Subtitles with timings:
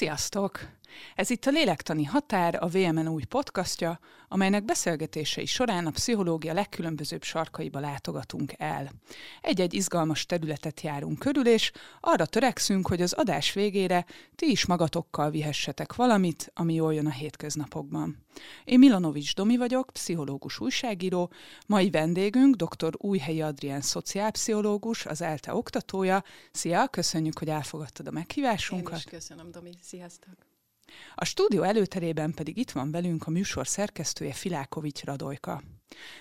[0.00, 0.60] Sziasztok!
[1.14, 7.22] Ez itt a Lélektani Határ, a VMN új podcastja, amelynek beszélgetései során a pszichológia legkülönbözőbb
[7.22, 8.90] sarkaiba látogatunk el.
[9.40, 15.30] Egy-egy izgalmas területet járunk körül, és arra törekszünk, hogy az adás végére ti is magatokkal
[15.30, 18.24] vihessetek valamit, ami jól jön a hétköznapokban.
[18.64, 21.30] Én Milanovics Domi vagyok, pszichológus újságíró,
[21.66, 22.94] mai vendégünk dr.
[22.96, 26.24] Újhelyi Adrián szociálpszichológus, az ELTE oktatója.
[26.52, 28.92] Szia, köszönjük, hogy elfogadtad a meghívásunkat.
[28.92, 29.70] Én is köszönöm, Domi.
[29.82, 30.49] Sziasztok!
[31.14, 35.62] A stúdió előterében pedig itt van velünk a műsor szerkesztője Filákovics Radojka.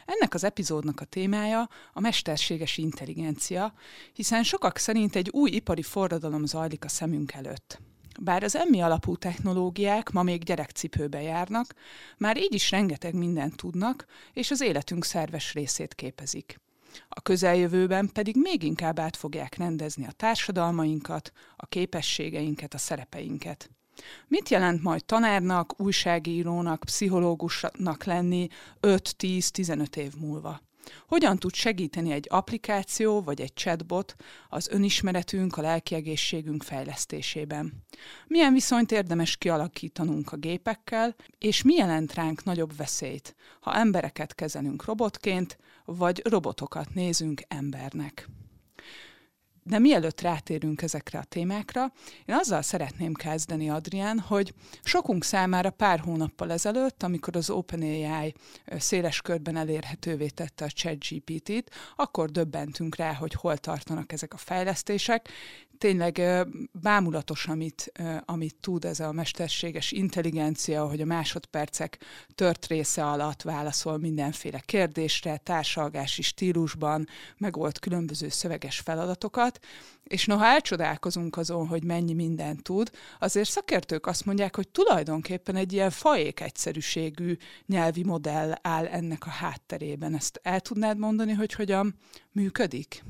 [0.06, 3.74] Ennek az epizódnak a témája a mesterséges intelligencia,
[4.14, 7.80] hiszen sokak szerint egy új ipari forradalom zajlik a szemünk előtt.
[8.22, 11.74] Bár az emmi alapú technológiák ma még gyerekcipőbe járnak,
[12.18, 16.60] már így is rengeteg mindent tudnak, és az életünk szerves részét képezik.
[17.10, 23.70] A közeljövőben pedig még inkább át fogják rendezni a társadalmainkat, a képességeinket, a szerepeinket.
[24.28, 28.48] Mit jelent majd tanárnak, újságírónak, pszichológusnak lenni
[28.82, 30.62] 5-10-15 év múlva?
[31.08, 34.16] Hogyan tud segíteni egy applikáció vagy egy chatbot
[34.50, 37.84] az önismeretünk, a lelkiegészségünk fejlesztésében?
[38.28, 44.86] Milyen viszonyt érdemes kialakítanunk a gépekkel, és mi jelent ránk nagyobb veszélyt, ha embereket kezelünk
[44.86, 48.30] robotként, vagy robotokat nézünk embernek?
[49.70, 51.92] De mielőtt rátérünk ezekre a témákra,
[52.26, 54.54] én azzal szeretném kezdeni, Adrián, hogy
[54.84, 58.34] sokunk számára pár hónappal ezelőtt, amikor az OpenAI
[58.78, 65.30] széles körben elérhetővé tette a ChatGPT-t, akkor döbbentünk rá, hogy hol tartanak ezek a fejlesztések,
[65.80, 66.22] tényleg
[66.72, 67.92] bámulatos, amit,
[68.26, 72.00] amit tud ez a mesterséges intelligencia, hogy a másodpercek
[72.36, 77.08] tört része alatt válaszol mindenféle kérdésre, társalgási stílusban,
[77.38, 79.60] megold különböző szöveges feladatokat,
[80.04, 85.74] és noha elcsodálkozunk azon, hogy mennyi mindent tud, azért szakértők azt mondják, hogy tulajdonképpen egy
[85.74, 90.16] ilyen faék egyszerűségű nyelvi modell áll ennek a hátterében.
[90.16, 91.96] Ezt el tudnád mondani, hogy hogyan
[92.32, 93.04] működik?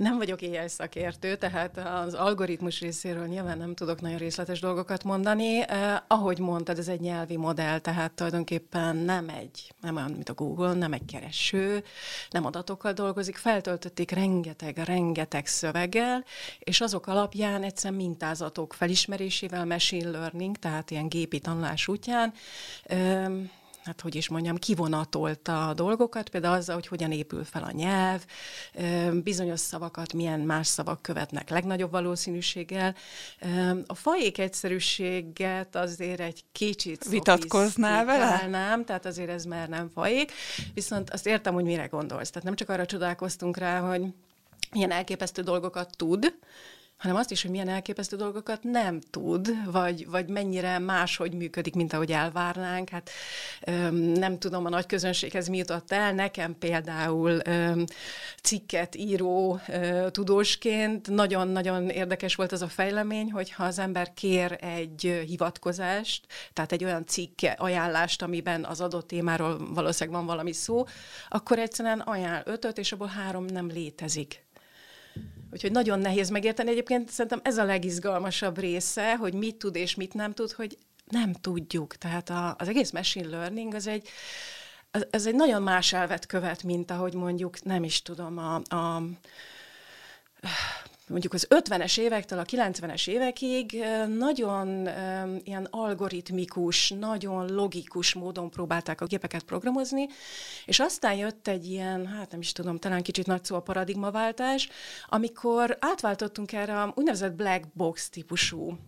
[0.00, 5.68] Nem vagyok éjjel szakértő, tehát az algoritmus részéről nyilván nem tudok nagyon részletes dolgokat mondani.
[5.68, 10.34] Eh, ahogy mondtad, ez egy nyelvi modell, tehát tulajdonképpen nem egy, nem olyan, mint a
[10.34, 11.84] Google, nem egy kereső,
[12.30, 16.24] nem adatokkal dolgozik, feltöltötték rengeteg, rengeteg szöveggel,
[16.58, 22.32] és azok alapján egyszerűen mintázatok felismerésével, machine learning, tehát ilyen gépi tanulás útján,
[22.82, 23.26] eh,
[23.84, 28.24] hát hogy is mondjam, kivonatolta a dolgokat, például azzal, hogy hogyan épül fel a nyelv,
[29.22, 32.94] bizonyos szavakat milyen más szavak követnek legnagyobb valószínűséggel.
[33.86, 38.46] A fajék egyszerűséget azért egy kicsit vitatkoznál vele?
[38.46, 40.32] Nem, tehát azért ez már nem fajék,
[40.74, 42.30] viszont azt értem, hogy mire gondolsz.
[42.30, 44.02] Tehát nem csak arra csodálkoztunk rá, hogy
[44.70, 46.34] milyen elképesztő dolgokat tud,
[47.00, 51.92] hanem azt is, hogy milyen elképesztő dolgokat nem tud, vagy, vagy mennyire máshogy működik, mint
[51.92, 52.88] ahogy elvárnánk.
[52.88, 53.10] Hát
[53.64, 56.12] öm, nem tudom, a nagy közönséghez mi jutott el.
[56.12, 57.84] Nekem például öm,
[58.42, 64.58] cikket író ö, tudósként nagyon-nagyon érdekes volt az a fejlemény, hogy ha az ember kér
[64.60, 70.84] egy hivatkozást, tehát egy olyan cikk ajánlást, amiben az adott témáról valószínűleg van valami szó,
[71.28, 74.48] akkor egyszerűen ajánl ötöt, és abból három nem létezik.
[75.52, 76.70] Úgyhogy nagyon nehéz megérteni.
[76.70, 80.78] Egyébként szerintem ez a legizgalmasabb része, hogy mit tud és mit nem tud, hogy
[81.10, 81.96] nem tudjuk.
[81.96, 84.08] Tehát a, az egész machine learning az egy,
[85.10, 89.02] ez egy nagyon más elvet követ, mint ahogy mondjuk, nem is tudom, a, a
[91.10, 93.84] mondjuk az 50-es évektől a 90-es évekig
[94.18, 94.88] nagyon
[95.44, 100.06] ilyen algoritmikus, nagyon logikus módon próbálták a gépeket programozni,
[100.64, 104.68] és aztán jött egy ilyen, hát nem is tudom, talán kicsit nagy szó a paradigmaváltás,
[105.06, 108.78] amikor átváltottunk erre a úgynevezett black box típusú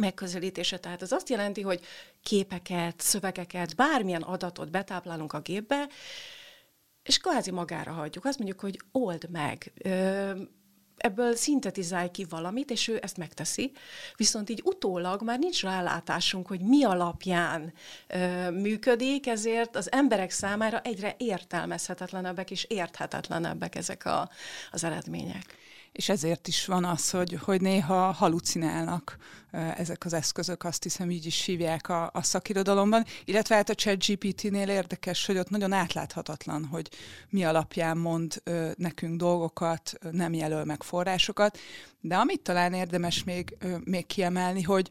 [0.00, 0.78] megközelítése.
[0.78, 1.80] Tehát az azt jelenti, hogy
[2.22, 5.88] képeket, szövegeket, bármilyen adatot betáplálunk a gépbe,
[7.02, 8.24] és kvázi magára hagyjuk.
[8.24, 9.72] Azt mondjuk, hogy old meg,
[10.98, 13.72] ebből szintetizálj ki valamit, és ő ezt megteszi,
[14.16, 17.72] viszont így utólag már nincs rálátásunk, hogy mi alapján
[18.06, 24.30] ö, működik, ezért az emberek számára egyre értelmezhetetlenebbek és érthetetlenebbek ezek a,
[24.70, 25.56] az eredmények
[25.98, 29.16] és ezért is van az, hogy, hogy néha halucinálnak
[29.50, 34.68] ezek az eszközök, azt hiszem így is hívják a, a szakirodalomban, illetve hát a ChatGPT-nél
[34.68, 36.88] érdekes, hogy ott nagyon átláthatatlan, hogy
[37.28, 38.42] mi alapján mond
[38.76, 41.58] nekünk dolgokat, nem jelöl meg forrásokat,
[42.00, 44.90] de amit talán érdemes még, még kiemelni, hogy,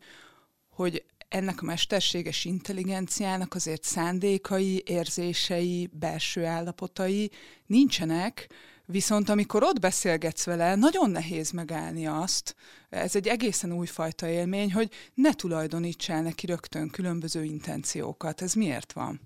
[0.70, 7.32] hogy ennek a mesterséges intelligenciának azért szándékai, érzései, belső állapotai
[7.66, 8.48] nincsenek,
[8.90, 12.56] Viszont amikor ott beszélgetsz vele, nagyon nehéz megállni azt,
[12.90, 18.42] ez egy egészen újfajta élmény, hogy ne tulajdoníts el neki rögtön különböző intenciókat.
[18.42, 19.22] Ez miért van?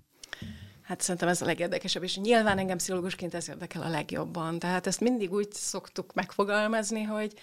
[0.82, 4.58] Hát szerintem ez a legérdekesebb, és nyilván engem pszichológusként ez érdekel a legjobban.
[4.58, 7.34] Tehát ezt mindig úgy szoktuk megfogalmazni, hogy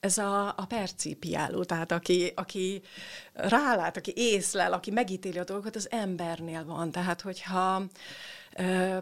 [0.00, 2.82] ez a, a percipiáló, tehát aki, aki
[3.32, 6.90] rálát, aki észlel, aki megítéli a dolgokat, az embernél van.
[6.90, 7.82] Tehát, hogyha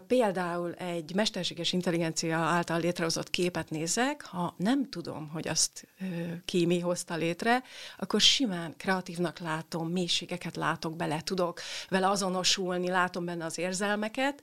[0.07, 5.87] például egy mesterséges intelligencia által létrehozott képet nézek, ha nem tudom, hogy azt
[6.45, 7.63] ki mi hozta létre,
[7.97, 14.41] akkor simán kreatívnak látom, mélységeket látok bele, tudok vele azonosulni, látom benne az érzelmeket,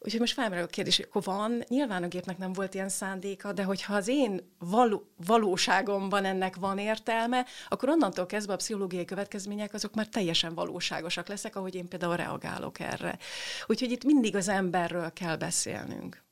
[0.00, 3.52] Úgyhogy most felmerül a kérdés, hogy akkor van, nyilván a gépnek nem volt ilyen szándéka,
[3.52, 9.74] de hogyha az én való, valóságomban ennek van értelme, akkor onnantól kezdve a pszichológiai következmények
[9.74, 13.18] azok már teljesen valóságosak leszek, ahogy én például reagálok erre.
[13.66, 16.27] Úgyhogy itt mindig az emberről kell beszélnünk.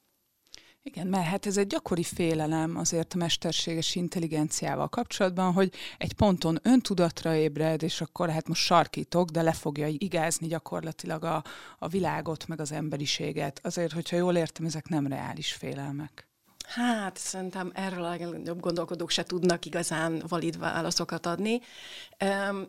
[0.86, 6.58] Igen, mert hát ez egy gyakori félelem azért a mesterséges intelligenciával kapcsolatban, hogy egy ponton
[6.62, 11.44] öntudatra ébred, és akkor hát most sarkítok, de le fogja igázni gyakorlatilag a,
[11.78, 13.60] a világot, meg az emberiséget.
[13.62, 16.28] Azért, hogyha jól értem, ezek nem reális félelmek.
[16.66, 21.60] Hát szerintem erről a legnagyobb gondolkodók se tudnak igazán valid válaszokat adni.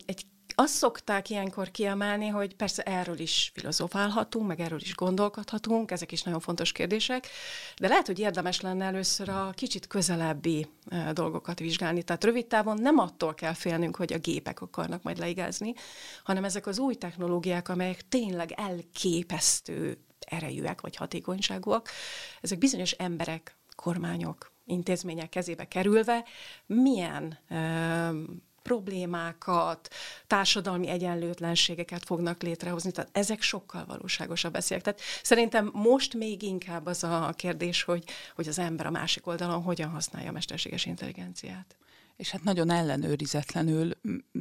[0.06, 0.26] Egy
[0.60, 6.22] azt szokták ilyenkor kiemelni, hogy persze erről is filozofálhatunk, meg erről is gondolkodhatunk, ezek is
[6.22, 7.28] nagyon fontos kérdések,
[7.76, 10.66] de lehet, hogy érdemes lenne először a kicsit közelebbi
[11.12, 12.02] dolgokat vizsgálni.
[12.02, 15.74] Tehát rövid távon nem attól kell félnünk, hogy a gépek akarnak majd leigázni,
[16.24, 21.88] hanem ezek az új technológiák, amelyek tényleg elképesztő erejűek vagy hatékonyságúak,
[22.40, 26.24] ezek bizonyos emberek, kormányok, intézmények kezébe kerülve
[26.66, 27.38] milyen
[28.68, 29.88] problémákat,
[30.26, 32.90] társadalmi egyenlőtlenségeket fognak létrehozni.
[32.90, 34.82] Tehát ezek sokkal valóságosabb veszélyek.
[34.82, 38.04] Tehát szerintem most még inkább az a kérdés, hogy,
[38.34, 41.76] hogy az ember a másik oldalon hogyan használja a mesterséges intelligenciát
[42.16, 43.90] és hát nagyon ellenőrizetlenül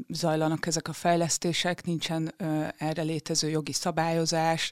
[0.10, 4.72] zajlanak ezek a fejlesztések, nincsen ö, erre létező jogi szabályozás,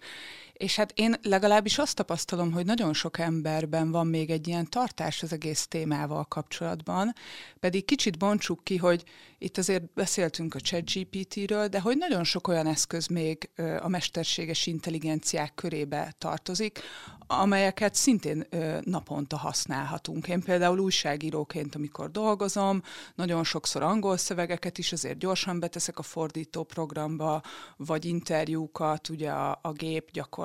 [0.58, 5.24] és hát én legalábbis azt tapasztalom, hogy nagyon sok emberben van még egy ilyen tartás
[5.24, 7.14] az egész témával kapcsolatban,
[7.60, 9.04] pedig kicsit bontsuk ki, hogy
[9.38, 13.50] itt azért beszéltünk a ChatGPT-ről, de hogy nagyon sok olyan eszköz még
[13.80, 16.80] a mesterséges intelligenciák körébe tartozik,
[17.28, 18.48] amelyeket szintén
[18.82, 20.28] naponta használhatunk.
[20.28, 22.82] Én például újságíróként, amikor dolgozom,
[23.16, 27.42] nagyon sokszor angol szövegeket is azért gyorsan beteszek a fordító programba,
[27.78, 30.45] vagy interjúkat, ugye a, a gép gyakorlatilag,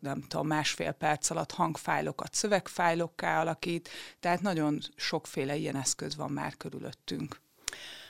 [0.00, 3.88] nem tudom, másfél perc alatt hangfájlokat szövegfájlokká alakít,
[4.20, 7.42] tehát nagyon sokféle ilyen eszköz van már körülöttünk.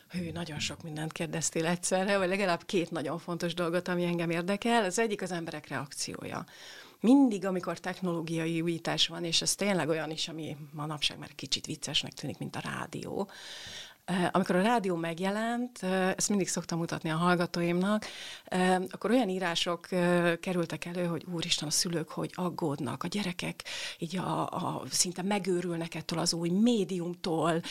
[0.09, 4.85] Hű, nagyon sok mindent kérdeztél egyszerre, vagy legalább két nagyon fontos dolgot, ami engem érdekel.
[4.85, 6.45] Az egyik az emberek reakciója.
[7.01, 12.13] Mindig, amikor technológiai újítás van, és ez tényleg olyan is, ami manapság már kicsit viccesnek
[12.13, 13.31] tűnik, mint a rádió,
[14.33, 15.83] amikor a rádió megjelent,
[16.17, 18.07] ezt mindig szoktam mutatni a hallgatóimnak,
[18.91, 19.87] akkor olyan írások
[20.41, 23.65] kerültek elő, hogy úristen, a szülők, hogy aggódnak, a gyerekek
[23.99, 27.63] így a, a szinte megőrülnek ettől az új médiumtól,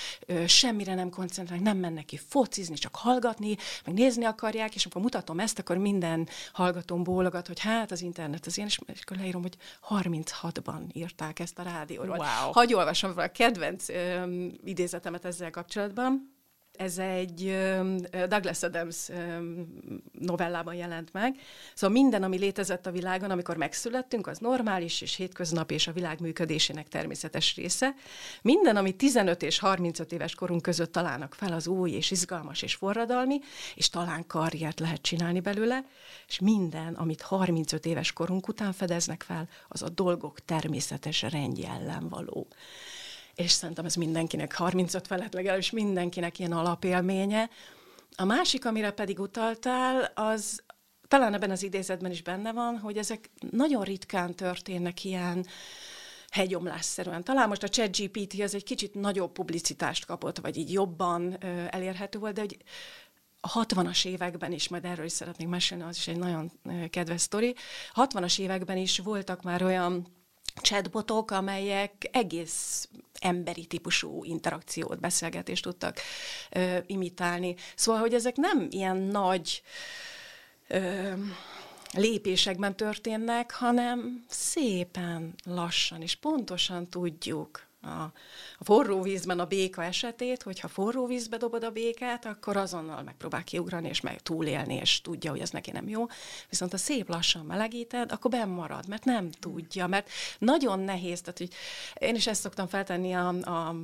[0.47, 3.55] semmire nem koncentrálnak, nem mennek ki focizni, csak hallgatni,
[3.85, 8.45] meg nézni akarják, és amikor mutatom ezt, akkor minden hallgatóm bólogat, hogy hát az internet
[8.45, 9.57] az ilyen, és akkor leírom, hogy
[9.89, 12.17] 36-ban írták ezt a rádióról.
[12.17, 12.51] Wow.
[12.51, 13.85] Hagy olvasom fel a kedvenc
[14.63, 16.22] idézetemet ezzel kapcsolatban.
[16.77, 17.55] Ez egy
[18.27, 19.09] Douglas Adams
[20.11, 21.35] novellában jelent meg.
[21.73, 26.19] Szóval minden, ami létezett a világon, amikor megszülettünk, az normális és hétköznap és a világ
[26.19, 27.93] működésének természetes része.
[28.41, 32.75] Minden, ami 15 és 35 éves korunk között találnak fel, az új és izgalmas és
[32.75, 33.39] forradalmi,
[33.75, 35.85] és talán karriert lehet csinálni belőle,
[36.27, 42.09] és minden, amit 35 éves korunk után fedeznek fel, az a dolgok természetes rendje ellen
[42.09, 42.47] való
[43.35, 47.49] és szerintem ez mindenkinek 35 felett legalábbis mindenkinek ilyen alapélménye.
[48.15, 50.63] A másik, amire pedig utaltál, az
[51.07, 55.45] talán ebben az idézetben is benne van, hogy ezek nagyon ritkán történnek ilyen
[56.29, 57.23] hegyomlásszerűen.
[57.23, 62.19] Talán most a ChatGPT az egy kicsit nagyobb publicitást kapott, vagy így jobban ö, elérhető
[62.19, 62.57] volt, de hogy
[63.39, 66.51] a 60-as években is, majd erről is szeretnék mesélni, az is egy nagyon
[66.89, 67.55] kedves sztori,
[67.93, 70.07] 60-as években is voltak már olyan
[70.61, 75.99] chatbotok, amelyek egész emberi típusú interakciót, beszélgetést tudtak
[76.51, 77.55] ö, imitálni.
[77.75, 79.61] Szóval, hogy ezek nem ilyen nagy
[80.67, 81.13] ö,
[81.93, 88.11] lépésekben történnek, hanem szépen lassan, és pontosan tudjuk, a,
[88.57, 93.43] a forró vízben a béka esetét, hogyha forró vízbe dobod a békát, akkor azonnal megpróbál
[93.43, 96.05] kiugrani, és meg túlélni, és tudja, hogy ez neki nem jó.
[96.49, 100.09] Viszont ha szép lassan melegíted, akkor benn marad, mert nem tudja, mert
[100.39, 101.53] nagyon nehéz, tehát hogy
[102.07, 103.75] én is ezt szoktam feltenni a, a,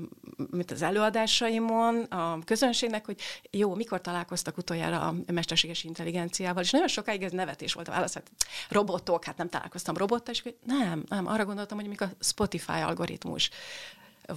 [0.52, 3.20] mint az előadásaimon a közönségnek, hogy
[3.52, 8.14] jó, mikor találkoztak utoljára a mesterséges intelligenciával, és nagyon sokáig ez nevetés volt a válasz,
[8.14, 8.32] hát
[8.70, 13.50] robotok, hát nem találkoztam robottal, és nem, nem, arra gondoltam, hogy mikor a Spotify algoritmus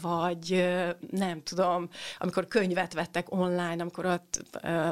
[0.01, 0.65] vagy
[1.11, 4.43] nem tudom, amikor könyvet vettek online, amikor ott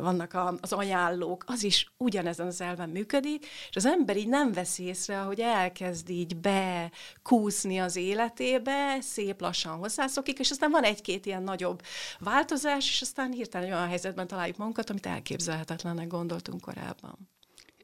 [0.00, 4.85] vannak az ajánlók, az is ugyanezen az elven működik, és az ember így nem veszi
[4.85, 11.42] észre, hogy elkezd így bekúszni az életébe, szép lassan hozzászokik, és aztán van egy-két ilyen
[11.42, 11.83] nagyobb
[12.19, 17.28] változás, és aztán hirtelen olyan helyzetben találjuk magunkat, amit elképzelhetetlennek gondoltunk korábban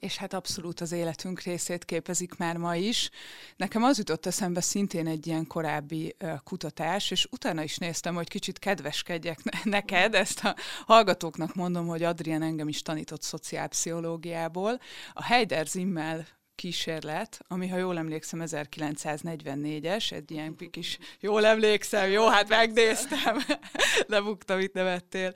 [0.01, 3.11] és hát abszolút az életünk részét képezik már ma is.
[3.57, 8.59] Nekem az jutott eszembe szintén egy ilyen korábbi kutatás, és utána is néztem, hogy kicsit
[8.59, 14.81] kedveskedjek ne- neked, ezt a hallgatóknak mondom, hogy Adrian engem is tanított szociálpszichológiából.
[15.13, 16.27] A Heider Zimmel
[16.57, 23.39] kísérlet, ami, ha jól emlékszem, 1944-es, egy ilyen kis, jól emlékszem, jó, hát megnéztem,
[24.07, 25.33] lebuktam, itt nevettél,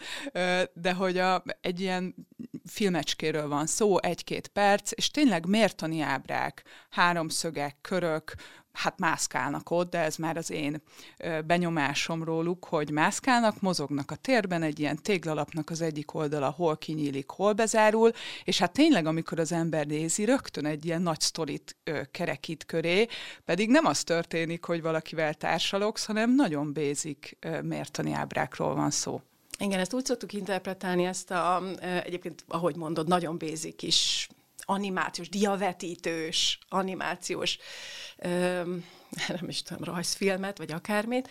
[0.72, 2.14] de hogy a, egy ilyen
[2.64, 8.34] filmecskéről van szó, egy-két perc, és tényleg mértani ábrák, háromszögek, körök,
[8.72, 10.82] hát mászkálnak ott, de ez már az én
[11.46, 17.30] benyomásom róluk, hogy mászkálnak, mozognak a térben, egy ilyen téglalapnak az egyik oldala hol kinyílik,
[17.30, 18.10] hol bezárul,
[18.44, 21.76] és hát tényleg, amikor az ember nézi, rögtön egy ilyen nagy sztorit
[22.10, 23.06] kerekít köré,
[23.44, 29.20] pedig nem az történik, hogy valakivel társalogsz, hanem nagyon bézik mértani ábrákról van szó.
[29.58, 31.62] Igen, ezt úgy szoktuk interpretálni, ezt a,
[32.04, 34.28] egyébként, ahogy mondod, nagyon bézik is
[34.70, 37.58] animációs, diavetítős, animációs,
[39.28, 41.28] nem is tudom, rajzfilmet, vagy akármit,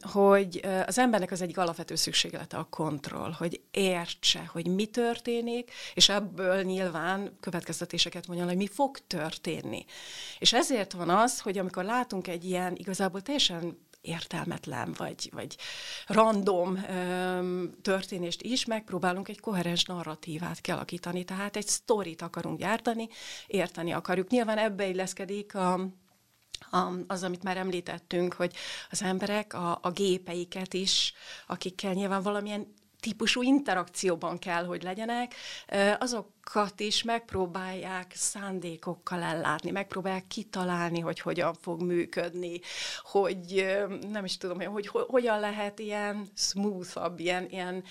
[0.00, 6.08] hogy az embernek az egyik alapvető szükséglete a kontroll, hogy értse, hogy mi történik, és
[6.08, 9.84] ebből nyilván következtetéseket mondjon, hogy mi fog történni.
[10.38, 15.56] És ezért van az, hogy amikor látunk egy ilyen igazából teljesen értelmetlen, vagy, vagy
[16.06, 23.08] random öm, történést is, megpróbálunk egy koherens narratívát kialakítani, tehát egy sztorit akarunk gyártani,
[23.46, 24.28] érteni akarjuk.
[24.28, 25.80] Nyilván ebbe illeszkedik a
[27.06, 28.54] az, amit már említettünk, hogy
[28.90, 31.12] az emberek a, a gépeiket is,
[31.46, 35.34] akikkel nyilván valamilyen típusú interakcióban kell, hogy legyenek,
[35.98, 42.60] azok azokat is megpróbálják szándékokkal ellátni, megpróbálják kitalálni, hogy hogyan fog működni,
[43.02, 43.66] hogy
[44.10, 47.84] nem is tudom, hogy hogyan lehet ilyen smoothabb, ilyen, ilyen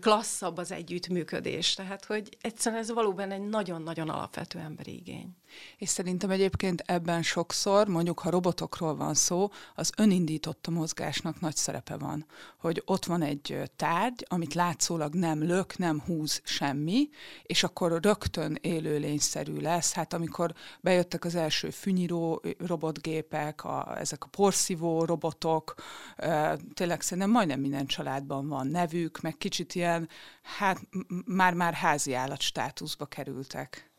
[0.00, 1.74] klasszabb az együttműködés.
[1.74, 5.36] Tehát, hogy egyszerűen ez valóban egy nagyon-nagyon alapvető emberi igény.
[5.76, 11.96] És szerintem egyébként ebben sokszor, mondjuk ha robotokról van szó, az önindított mozgásnak nagy szerepe
[11.96, 12.26] van.
[12.58, 17.08] Hogy ott van egy tárgy, amit látszólag nem lök, nem húz semmi,
[17.42, 19.92] és akkor akkor rögtön élőlényszerű lesz.
[19.92, 25.74] Hát amikor bejöttek az első fűnyíró robotgépek, a, ezek a porszívó robotok,
[26.16, 30.08] e, tényleg szerintem majdnem minden családban van nevük, meg kicsit ilyen,
[30.42, 30.80] hát
[31.26, 33.90] már-már házi állat státuszba kerültek.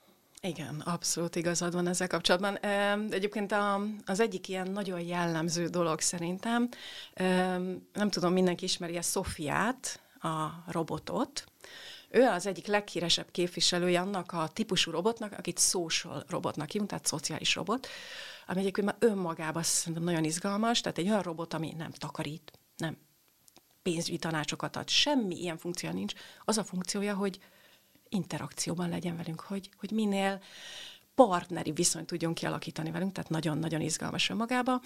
[0.42, 2.58] Igen, abszolút igazad van ezzel kapcsolatban.
[3.12, 3.56] Egyébként
[4.06, 6.70] az egyik ilyen nagyon jellemző dolog szerintem,
[7.94, 11.44] nem tudom, mindenki ismeri a Szofiát, a robotot,
[12.14, 17.56] ő az egyik leghíresebb képviselője annak a típusú robotnak, akit social robotnak hívunk, tehát szociális
[17.56, 17.88] robot,
[18.48, 22.98] ami egyébként már önmagában szerintem nagyon izgalmas, tehát egy olyan robot, ami nem takarít, nem
[23.82, 26.14] pénzügyi tanácsokat ad, semmi ilyen funkció nincs.
[26.46, 27.40] Az a funkciója, hogy
[28.10, 30.42] interakcióban legyen velünk, hogy, hogy minél
[31.16, 34.82] partneri viszonyt tudjon kialakítani velünk, tehát nagyon-nagyon izgalmas önmagába.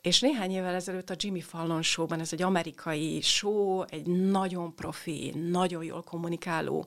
[0.00, 5.32] És néhány évvel ezelőtt a Jimmy Fallon showban, ez egy amerikai show, egy nagyon profi,
[5.50, 6.86] nagyon jól kommunikáló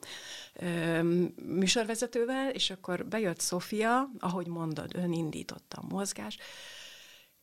[0.53, 1.01] ö,
[1.45, 6.37] műsorvezetővel, és akkor bejött Sofia, ahogy mondod, ön indította a mozgás,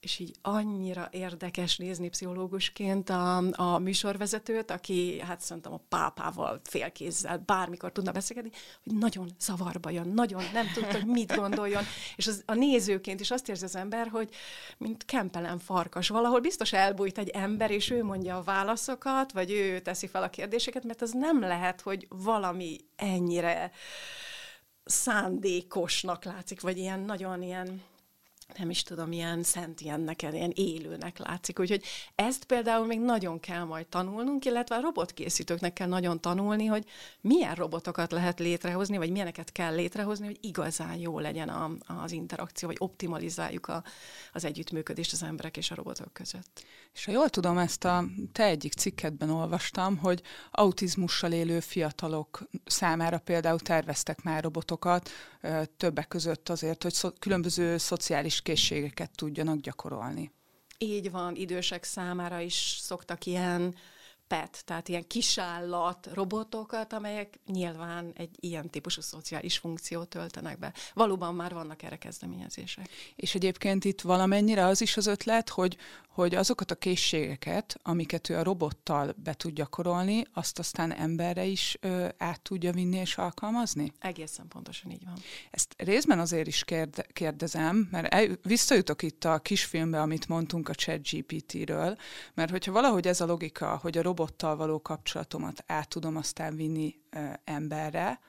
[0.01, 7.43] és így annyira érdekes nézni pszichológusként a, a műsorvezetőt, aki hát szerintem a pápával félkézzel
[7.47, 8.51] bármikor tudna beszélni,
[8.85, 11.83] hogy nagyon zavarba jön, nagyon nem tudta, hogy mit gondoljon,
[12.17, 14.29] és az, a nézőként is azt érzi az ember, hogy
[14.79, 19.81] mint kempelen farkas, valahol biztos elbújt egy ember, és ő mondja a válaszokat, vagy ő
[19.81, 23.71] teszi fel a kérdéseket, mert az nem lehet, hogy valami ennyire
[24.85, 27.83] szándékosnak látszik, vagy ilyen nagyon ilyen
[28.59, 31.59] nem is tudom, ilyen szentiennek, ilyen élőnek látszik.
[31.59, 31.85] Úgyhogy
[32.15, 36.85] ezt például még nagyon kell majd tanulnunk, illetve a robotkészítőknek kell nagyon tanulni, hogy
[37.21, 42.69] milyen robotokat lehet létrehozni, vagy milyeneket kell létrehozni, hogy igazán jó legyen a, az interakció,
[42.69, 43.85] vagy optimalizáljuk a,
[44.33, 46.65] az együttműködést az emberek és a robotok között.
[46.95, 53.19] És ha jól tudom, ezt a te egyik cikketben olvastam, hogy autizmussal élő fiatalok számára
[53.19, 55.11] például terveztek már robotokat,
[55.77, 60.31] többek között azért, hogy szo- különböző szociális készségeket tudjanak gyakorolni.
[60.79, 63.75] Így van, idősek számára is szoktak ilyen
[64.29, 70.73] pet, tehát ilyen kisállat robotokat, amelyek nyilván egy ilyen típusú szociális funkciót töltenek be.
[70.95, 72.89] Valóban már vannak erre kezdeményezések.
[73.17, 75.77] És egyébként itt valamennyire az is az ötlet, hogy,
[76.09, 81.77] hogy azokat a készségeket, amiket ő a robottal be tud gyakorolni, azt aztán emberre is
[81.81, 83.93] ö, át tudja vinni és alkalmazni?
[83.99, 85.15] Egészen pontosan így van.
[85.51, 90.75] Ezt részben azért is kérde, kérdezem, mert el, visszajutok itt a kisfilmbe, amit mondtunk a
[90.75, 91.97] ChatGPT-ről,
[92.35, 96.95] mert hogyha valahogy ez a logika, hogy a robottal való kapcsolatomat át tudom aztán vinni
[97.45, 98.21] emberre,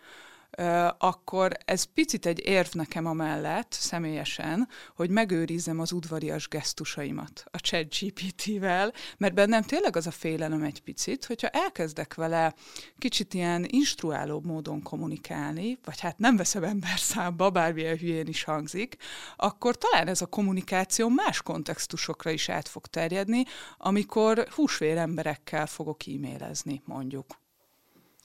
[0.98, 7.96] akkor ez picit egy érv nekem amellett, személyesen, hogy megőrizzem az udvarias gesztusaimat a chat
[8.00, 12.54] GPT-vel, mert bennem tényleg az a félelem egy picit, hogyha elkezdek vele
[12.98, 18.96] kicsit ilyen instruálóbb módon kommunikálni, vagy hát nem veszem ember számba, bármilyen hülyén is hangzik,
[19.36, 23.44] akkor talán ez a kommunikáció más kontextusokra is át fog terjedni,
[23.78, 27.26] amikor húsvér emberekkel fogok e-mailezni, mondjuk.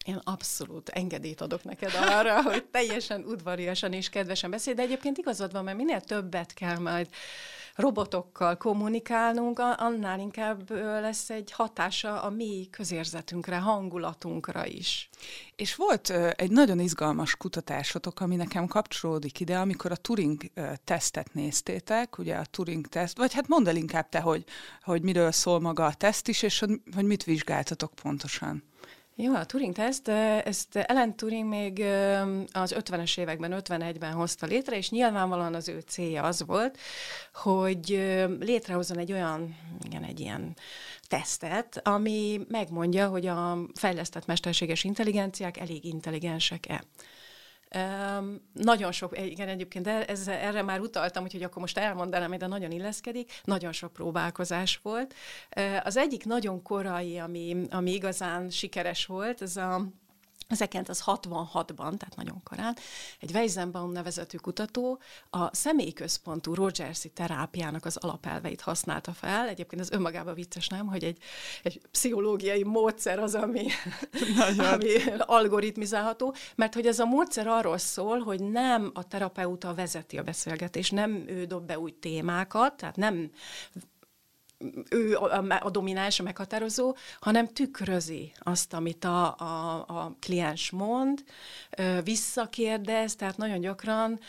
[0.05, 5.53] Én abszolút engedélyt adok neked arra, hogy teljesen udvariasan és kedvesen beszélj, de egyébként igazad
[5.53, 7.09] van, mert minél többet kell majd
[7.75, 15.09] robotokkal kommunikálnunk, annál inkább lesz egy hatása a mi közérzetünkre, hangulatunkra is.
[15.57, 20.43] És volt egy nagyon izgalmas kutatásotok, ami nekem kapcsolódik ide, amikor a Turing
[20.85, 24.45] tesztet néztétek, ugye a Turing teszt, vagy hát mondd el inkább te, hogy,
[24.83, 26.59] hogy miről szól maga a teszt is, és
[26.95, 28.71] hogy mit vizsgáltatok pontosan.
[29.23, 31.85] Jó, a Turing-teszt, ezt Ellen Turing még
[32.53, 36.79] az 50-es években, 51-ben hozta létre, és nyilvánvalóan az ő célja az volt,
[37.35, 37.89] hogy
[38.41, 40.57] létrehozzon egy olyan, igen, egy ilyen
[41.09, 46.85] tesztet, ami megmondja, hogy a fejlesztett mesterséges intelligenciák elég intelligensek-e.
[47.75, 52.71] Um, nagyon sok, igen, egyébként ez, erre már utaltam, úgyhogy akkor most elmondanám, de nagyon
[52.71, 53.33] illeszkedik.
[53.45, 55.15] Nagyon sok próbálkozás volt.
[55.57, 59.87] Uh, az egyik nagyon korai, ami, ami igazán sikeres volt, ez a
[60.49, 62.77] 1966-ban, tehát nagyon korán,
[63.21, 65.01] egy Weizenbaum nevezetű kutató
[65.31, 69.49] a személyközpontú Rogersi terápiának az alapelveit használta fel.
[69.49, 70.87] Egyébként ez önmagában vicces, nem?
[70.87, 71.19] Hogy egy,
[71.63, 73.67] egy pszichológiai módszer az, ami,
[74.73, 80.23] ami algoritmizálható, mert hogy ez a módszer arról szól, hogy nem a terapeuta vezeti a
[80.23, 83.31] beszélgetést, nem ő dob be új témákat, tehát nem
[84.91, 91.25] ő a, a domináns, a meghatározó, hanem tükrözi azt, amit a, a, a kliens mond,
[92.05, 94.21] visszakérdez, tehát nagyon gyakran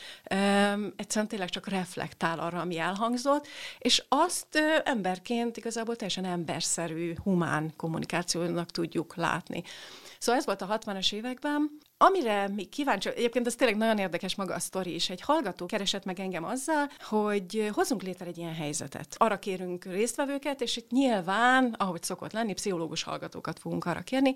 [0.96, 3.48] egyszerűen tényleg csak reflektál arra, ami elhangzott,
[3.80, 9.64] és azt emberként igazából teljesen emberszerű, humán kommunikációnak tudjuk látni.
[10.20, 14.54] Szóval ez volt a 60-as években, Amire mi kíváncsi, egyébként ez tényleg nagyon érdekes maga
[14.54, 15.10] a sztori is.
[15.10, 19.16] Egy hallgató keresett meg engem azzal, hogy hozunk létre egy ilyen helyzetet.
[19.18, 24.36] Arra kérünk résztvevőket, és itt nyilván, ahogy szokott lenni, pszichológus hallgatókat fogunk arra kérni,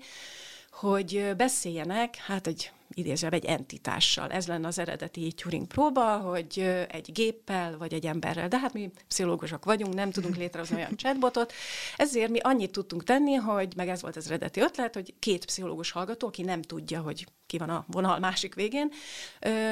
[0.80, 4.30] hogy beszéljenek, hát egy idézőbb egy entitással.
[4.30, 8.48] Ez lenne az eredeti Turing próba, hogy egy géppel vagy egy emberrel.
[8.48, 11.52] De hát mi pszichológusok vagyunk, nem tudunk létrehozni olyan chatbotot,
[11.96, 15.90] ezért mi annyit tudtunk tenni, hogy meg ez volt az eredeti ötlet, hogy két pszichológus
[15.90, 18.92] hallgató, aki nem tudja, hogy ki van a vonal másik végén,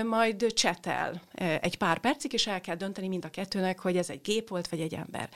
[0.04, 1.22] majd csetel
[1.60, 4.68] egy pár percig, és el kell dönteni mind a kettőnek, hogy ez egy gép volt,
[4.68, 5.28] vagy egy ember.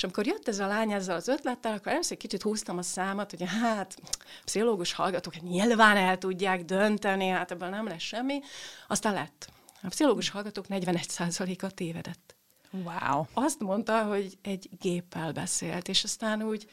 [0.00, 3.30] És amikor jött ez a lány ezzel az ötlettel, akkor először kicsit húztam a számat,
[3.30, 3.96] hogy hát
[4.44, 8.40] pszichológus hallgatók hát nyilván el tudják dönteni, hát ebből nem lesz semmi.
[8.88, 9.48] Aztán lett.
[9.82, 12.34] A pszichológus hallgatók 41%-a tévedett.
[12.70, 13.24] Wow.
[13.32, 16.70] Azt mondta, hogy egy géppel beszélt, és aztán úgy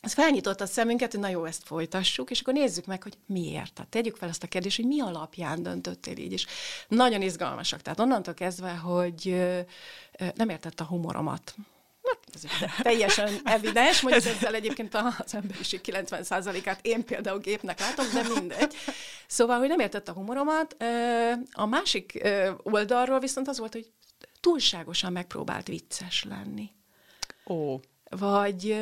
[0.00, 3.72] ez felnyitotta a szemünket, hogy na jó, ezt folytassuk, és akkor nézzük meg, hogy miért.
[3.72, 6.46] Tehát tegyük fel ezt a kérdést, hogy mi alapján döntöttél így, és
[6.88, 7.82] nagyon izgalmasak.
[7.82, 9.36] Tehát onnantól kezdve, hogy
[10.34, 11.54] nem értett a humoromat.
[12.34, 12.42] Ez
[12.82, 18.74] teljesen evidens, mondjuk ezzel egyébként az emberiség 90%-át én például gépnek látom, de mindegy.
[19.26, 20.76] Szóval, hogy nem értett a humoromat.
[21.52, 22.28] A másik
[22.62, 23.90] oldalról viszont az volt, hogy
[24.40, 26.70] túlságosan megpróbált vicces lenni.
[27.46, 27.80] Ó.
[28.10, 28.76] Vagy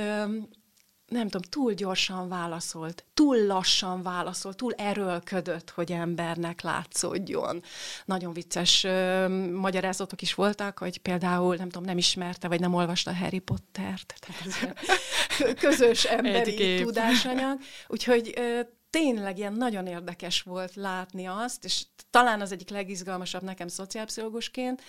[1.09, 7.63] nem tudom, túl gyorsan válaszolt, túl lassan válaszolt, túl erőlködött, hogy embernek látszódjon.
[8.05, 13.15] Nagyon vicces ö, magyarázatok is voltak, hogy például, nem tudom, nem ismerte, vagy nem olvasta
[13.15, 14.15] Harry Pottert.
[14.21, 14.75] Tehát
[15.61, 17.59] közös emberi tudásanyag.
[17.87, 23.69] Úgyhogy ö, tényleg ilyen nagyon érdekes volt látni azt, és talán az egyik legizgalmasabb nekem
[23.69, 24.83] szociálpszichológusként,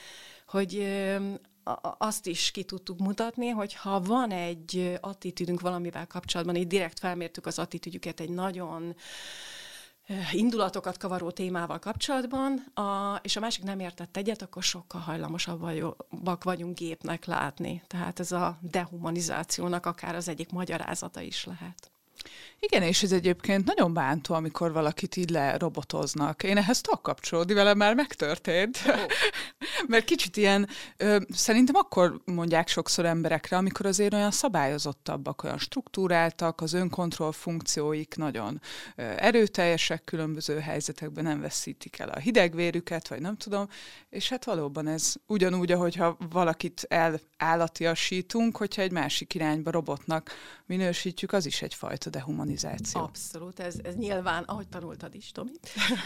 [0.47, 0.88] hogy
[1.97, 7.45] azt is ki tudtuk mutatni, hogy ha van egy attitűdünk valamivel kapcsolatban, így direkt felmértük
[7.45, 8.95] az attitűdjüket egy nagyon
[10.32, 16.77] indulatokat kavaró témával kapcsolatban, a, és a másik nem értett egyet, akkor sokkal hajlamosabbak vagyunk
[16.77, 17.84] gépnek látni.
[17.88, 21.91] Tehát ez a dehumanizációnak akár az egyik magyarázata is lehet.
[22.60, 26.43] Igen, és ez egyébként nagyon bántó, amikor valakit így lerobotoznak.
[26.43, 28.77] Én ehhez tudok kapcsolódni, velem már megtörtént.
[28.88, 28.95] Oh.
[29.88, 36.62] Mert kicsit ilyen, ö, szerintem akkor mondják sokszor emberekre, amikor azért olyan szabályozottabbak, olyan struktúráltak,
[36.62, 38.62] az önkontroll funkcióik nagyon
[38.95, 43.67] ö, erőteljesek, különböző helyzetekben nem veszítik el a hidegvérüket, vagy nem tudom,
[44.10, 50.32] és hát valóban ez ugyanúgy, ahogyha valakit elállatiasítunk, hogyha egy másik irányba robotnak
[50.65, 53.02] minősítjük, az is egyfajta dehumanizáció.
[53.02, 55.52] Abszolút, ez, ez nyilván, ahogy tanultad is, Tomi,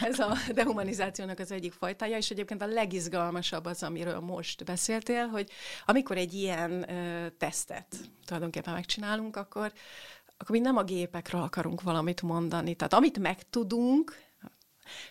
[0.02, 5.50] ez a dehumanizációnak az egyik fajtája, és egyébként a legizgalmasabb az, amiről most beszéltél, hogy
[5.86, 9.72] amikor egy ilyen ö, tesztet tulajdonképpen megcsinálunk, akkor
[10.36, 12.74] akkor mi nem a gépekről akarunk valamit mondani.
[12.74, 14.16] Tehát amit megtudunk,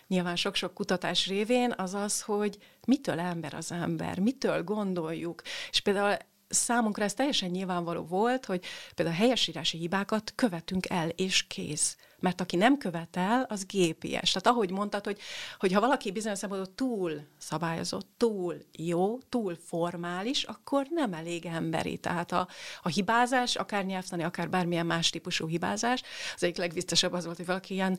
[0.06, 5.42] nyilván sok-sok kutatás révén, az az, hogy mitől ember az ember, mitől gondoljuk.
[5.70, 6.16] És például
[6.52, 12.56] számunkra ez teljesen nyilvánvaló volt, hogy például helyesírási hibákat követünk el, és kész mert aki
[12.56, 14.30] nem követel, az gépies.
[14.30, 15.18] Tehát ahogy mondtad, hogy,
[15.58, 21.96] hogy ha valaki bizonyos szempontból túl szabályozott, túl jó, túl formális, akkor nem elég emberi.
[21.96, 22.48] Tehát a,
[22.82, 26.02] a hibázás, akár nyelvtani, akár bármilyen más típusú hibázás,
[26.34, 27.98] az egyik legviccesebb az volt, hogy valaki ilyen,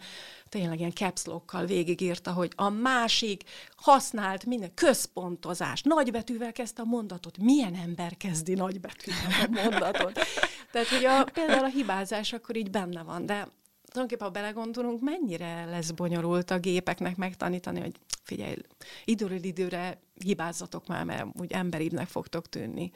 [0.50, 1.24] tényleg ilyen caps
[1.66, 3.44] végigírta, hogy a másik
[3.76, 7.38] használt minden központozás, nagybetűvel kezdte a mondatot.
[7.38, 10.20] Milyen ember kezdi nagybetűvel a mondatot?
[10.72, 13.48] Tehát, hogy a, például a hibázás akkor így benne van, de
[13.94, 18.56] tulajdonképpen, ha belegondolunk, mennyire lesz bonyolult a gépeknek megtanítani, hogy figyelj,
[19.06, 22.92] időről időre hibázzatok már, mert úgy emberibbnek fogtok tűnni.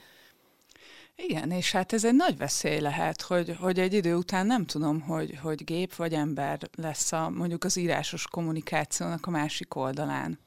[1.15, 5.01] Igen, és hát ez egy nagy veszély lehet, hogy, hogy egy idő után nem tudom,
[5.01, 10.39] hogy, hogy gép vagy ember lesz a, mondjuk az írásos kommunikációnak a másik oldalán.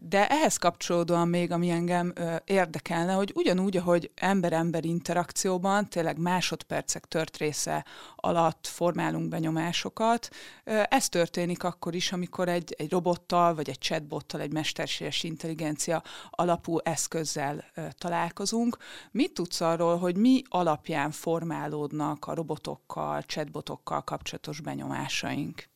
[0.00, 7.04] De ehhez kapcsolódóan még, ami engem ö, érdekelne, hogy ugyanúgy, ahogy ember-ember interakcióban tényleg másodpercek
[7.04, 7.84] tört része
[8.16, 10.28] alatt formálunk benyomásokat,
[10.64, 16.02] ö, ez történik akkor is, amikor egy, egy robottal, vagy egy chatbottal, egy mesterséges intelligencia
[16.30, 18.76] alapú eszközzel ö, találkozunk.
[19.10, 25.74] Mit tudsz arról, hogy mi alapján formálódnak a robotokkal, chatbotokkal kapcsolatos benyomásaink?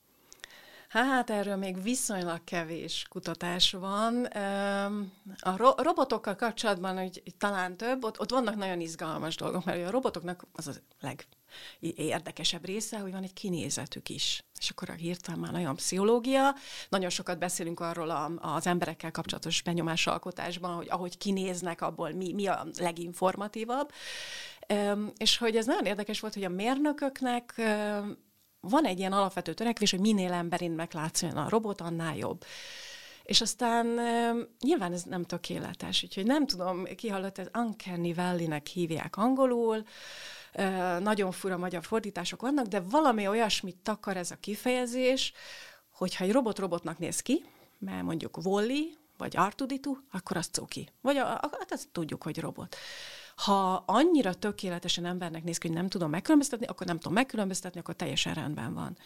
[0.91, 4.25] Hát erről még viszonylag kevés kutatás van.
[5.41, 9.91] A ro- robotokkal kapcsolatban hogy talán több, ott, ott vannak nagyon izgalmas dolgok, mert a
[9.91, 14.45] robotoknak az a legérdekesebb része, hogy van egy kinézetük is.
[14.59, 16.55] És akkor a hirtelen már nagyon pszichológia.
[16.89, 22.47] Nagyon sokat beszélünk arról a, az emberekkel kapcsolatos benyomásalkotásban, hogy ahogy kinéznek, abból mi, mi
[22.47, 23.93] a leginformatívabb.
[25.17, 27.55] És hogy ez nagyon érdekes volt, hogy a mérnököknek
[28.61, 32.45] van egy ilyen alapvető törekvés, hogy minél emberinek látszon a robot, annál jobb.
[33.23, 33.87] És aztán
[34.61, 39.83] nyilván ez nem tökéletes, úgyhogy nem tudom, ki hallott, ez Uncanny Valley-nek hívják angolul,
[40.99, 45.33] nagyon fura magyar fordítások vannak, de valami olyasmit takar ez a kifejezés,
[45.93, 47.45] hogyha egy robot robotnak néz ki,
[47.79, 50.89] mert mondjuk Wally, vagy Artuditu, akkor az cuki.
[51.01, 52.77] Vagy a, a, hát azt tudjuk, hogy robot.
[53.45, 57.95] Ha annyira tökéletesen embernek néz ki, hogy nem tudom megkülönböztetni, akkor nem tudom megkülönböztetni, akkor
[57.95, 58.97] teljesen rendben van.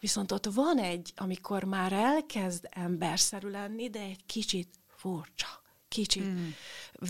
[0.00, 5.61] Viszont ott van egy, amikor már elkezd emberszerű lenni, de egy kicsit furcsa
[5.92, 6.48] kicsit mm.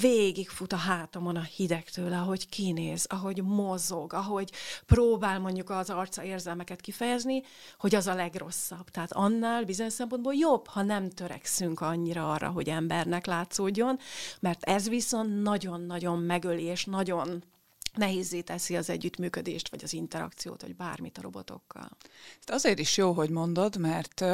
[0.01, 4.53] végigfut a hátamon a hideg tőle, ahogy kinéz, ahogy mozog, ahogy
[4.87, 7.43] próbál mondjuk az arca érzelmeket kifejezni,
[7.79, 8.91] hogy az a legrosszabb.
[8.91, 13.99] Tehát annál bizonyos szempontból jobb, ha nem törekszünk annyira arra, hogy embernek látszódjon,
[14.41, 17.45] mert ez viszont nagyon-nagyon megöli, és nagyon
[17.97, 21.91] nehézé teszi az együttműködést, vagy az interakciót, vagy bármit a robotokkal.
[22.45, 24.25] Ez azért is jó, hogy mondod, mert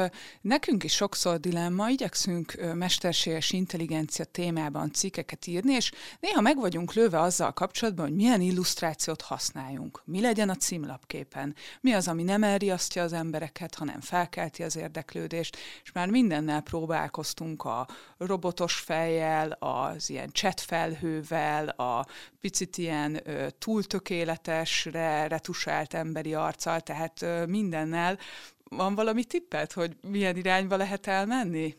[0.41, 7.19] nekünk is sokszor dilemma, igyekszünk mesterséges intelligencia témában cikkeket írni, és néha meg vagyunk lőve
[7.19, 13.03] azzal kapcsolatban, hogy milyen illusztrációt használjunk, mi legyen a címlapképen, mi az, ami nem elriasztja
[13.03, 20.29] az embereket, hanem felkelti az érdeklődést, és már mindennel próbálkoztunk a robotos fejjel, az ilyen
[20.33, 22.07] chat felhővel, a
[22.41, 23.21] picit ilyen
[23.57, 28.17] túl tökéletesre retusált emberi arccal, tehát mindennel.
[28.63, 31.75] Van valami tippet, hogy milyen irányba lehet elmenni?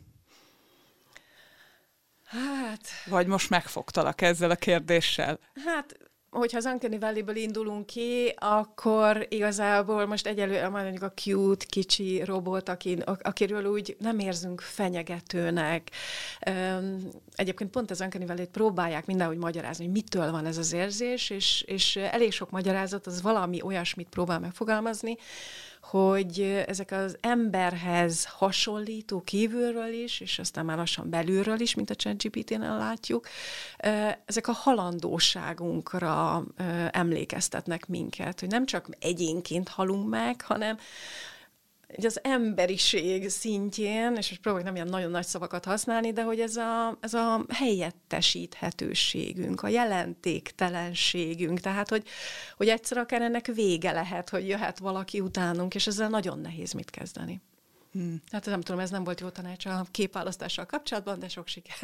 [2.24, 2.88] Hát...
[3.06, 5.38] Vagy most megfogtalak ezzel a kérdéssel?
[5.64, 12.24] Hát hogyha az Uncanny valley indulunk ki, akkor igazából most egyelőre mondjuk a cute, kicsi
[12.24, 15.90] robot, akin, akiről úgy nem érzünk fenyegetőnek.
[17.34, 21.62] Egyébként pont az Uncanny valley próbálják mindenhogy magyarázni, hogy mitől van ez az érzés, és,
[21.66, 25.16] és elég sok magyarázat az valami olyasmit próbál megfogalmazni,
[25.80, 31.94] hogy ezek az emberhez hasonlító kívülről is, és aztán már lassan belülről is, mint a
[31.94, 33.28] ChatGPT-nél látjuk,
[34.24, 36.44] ezek a halandóságunkra
[36.90, 40.78] emlékeztetnek minket, hogy nem csak egyénként halunk meg, hanem
[41.94, 46.40] hogy az emberiség szintjén, és most próbálok nem ilyen nagyon nagy szavakat használni, de hogy
[46.40, 52.02] ez a, ez a helyettesíthetőségünk, a jelentéktelenségünk, tehát hogy,
[52.56, 56.90] hogy egyszer akár ennek vége lehet, hogy jöhet valaki utánunk, és ezzel nagyon nehéz mit
[56.90, 57.40] kezdeni.
[57.92, 58.22] Hmm.
[58.30, 61.74] Hát nem tudom, ez nem volt jó tanács a képválasztással kapcsolatban, de sok siker.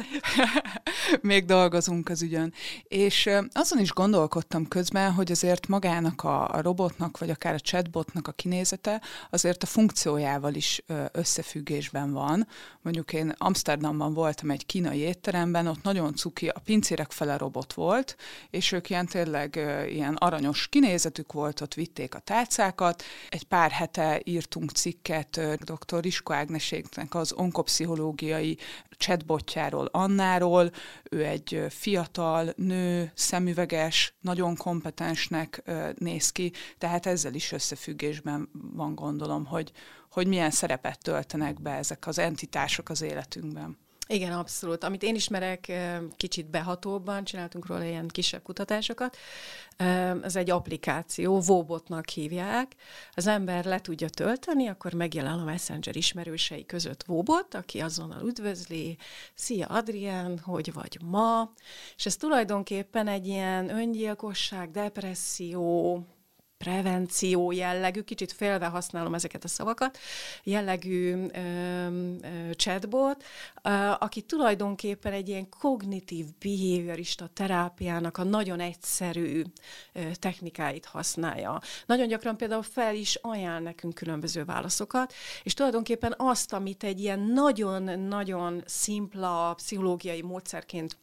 [1.21, 2.53] Még dolgozunk az ügyön.
[2.83, 8.27] És azon is gondolkodtam közben, hogy azért magának a, a robotnak, vagy akár a chatbotnak
[8.27, 12.47] a kinézete azért a funkciójával is összefüggésben van.
[12.81, 18.15] Mondjuk én Amsterdamban voltam egy kínai étteremben, ott nagyon cuki, a pincérek fele robot volt,
[18.49, 19.55] és ők ilyen tényleg
[19.89, 23.03] ilyen aranyos kinézetük volt, ott vitték a tálcákat.
[23.29, 26.05] Egy pár hete írtunk cikket dr dr.
[26.05, 28.57] Isko Ágneségnek az onkopszichológiai
[28.97, 30.71] chatbotjáról, Annáról.
[31.11, 35.63] Ő egy fiatal nő, szemüveges, nagyon kompetensnek
[35.97, 39.71] néz ki, tehát ezzel is összefüggésben van gondolom, hogy,
[40.11, 43.77] hogy milyen szerepet töltenek be ezek az entitások az életünkben.
[44.07, 44.83] Igen, abszolút.
[44.83, 45.71] Amit én ismerek
[46.17, 49.17] kicsit behatóbban, csináltunk róla ilyen kisebb kutatásokat,
[50.21, 52.75] ez egy applikáció, Vóbotnak hívják.
[53.13, 58.97] Az ember le tudja tölteni, akkor megjelen a Messenger ismerősei között Vóbot, aki azonnal üdvözli,
[59.33, 61.51] szia Adrián, hogy vagy ma,
[61.95, 66.05] és ez tulajdonképpen egy ilyen öngyilkosság, depresszió,
[66.57, 69.97] prevenció jellegű, kicsit félve használom ezeket a szavakat,
[70.43, 71.39] jellegű ö,
[72.21, 73.23] ö, chatbot,
[73.63, 79.41] ö, aki tulajdonképpen egy ilyen kognitív behaviorista terápiának a nagyon egyszerű
[79.93, 81.61] ö, technikáit használja.
[81.85, 87.19] Nagyon gyakran például fel is ajánl nekünk különböző válaszokat, és tulajdonképpen azt, amit egy ilyen
[87.19, 90.97] nagyon-nagyon szimpla pszichológiai módszerként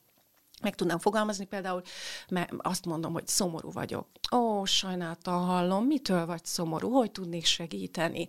[0.64, 1.82] meg tudnám fogalmazni, például
[2.28, 4.06] mert azt mondom, hogy szomorú vagyok.
[4.32, 8.26] Ó, sajnáltal hallom, mitől vagy szomorú, hogy tudnék segíteni?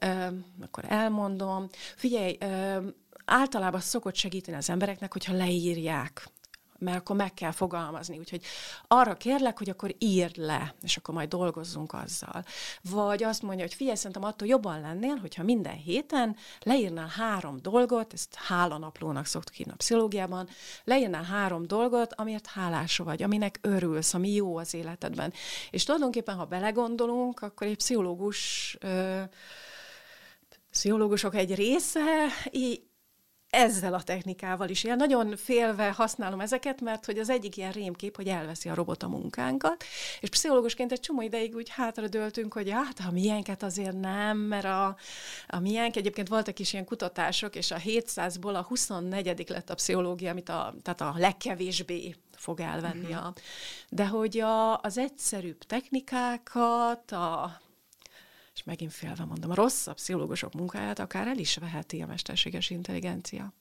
[0.00, 0.26] Ö,
[0.62, 1.68] akkor elmondom.
[1.96, 2.86] Figyelj, ö,
[3.24, 6.28] általában szokott segíteni az embereknek, hogyha leírják
[6.84, 8.18] mert akkor meg kell fogalmazni.
[8.18, 8.42] Úgyhogy
[8.86, 12.44] arra kérlek, hogy akkor írd le, és akkor majd dolgozzunk azzal.
[12.90, 18.12] Vagy azt mondja, hogy figyelj, szerintem attól jobban lennél, hogyha minden héten leírnál három dolgot,
[18.12, 20.48] ezt hálanaplónak szoktuk írni a pszichológiában,
[20.84, 25.32] leírnál három dolgot, amiért hálás vagy, aminek örülsz, ami jó az életedben.
[25.70, 29.22] És tulajdonképpen, ha belegondolunk, akkor egy pszichológus ö,
[30.70, 32.26] pszichológusok egy része
[33.54, 34.84] ezzel a technikával is.
[34.84, 39.02] Én nagyon félve használom ezeket, mert hogy az egyik ilyen rémkép, hogy elveszi a robot
[39.02, 39.84] a munkánkat,
[40.20, 44.96] és pszichológusként egy csomó ideig úgy hátradőltünk, hogy hát a milyenket azért nem, mert a,
[45.48, 50.30] a milyenk, egyébként voltak is ilyen kutatások, és a 700-ból a 24 lett a pszichológia,
[50.30, 53.12] amit a, tehát a legkevésbé fog elvenni.
[53.12, 53.26] Uh-huh.
[53.26, 53.32] A,
[53.88, 57.60] de hogy a, az egyszerűbb technikákat, a
[58.54, 63.52] és megint félve mondom, a rosszabb pszichológusok munkáját akár el is veheti a mesterséges intelligencia.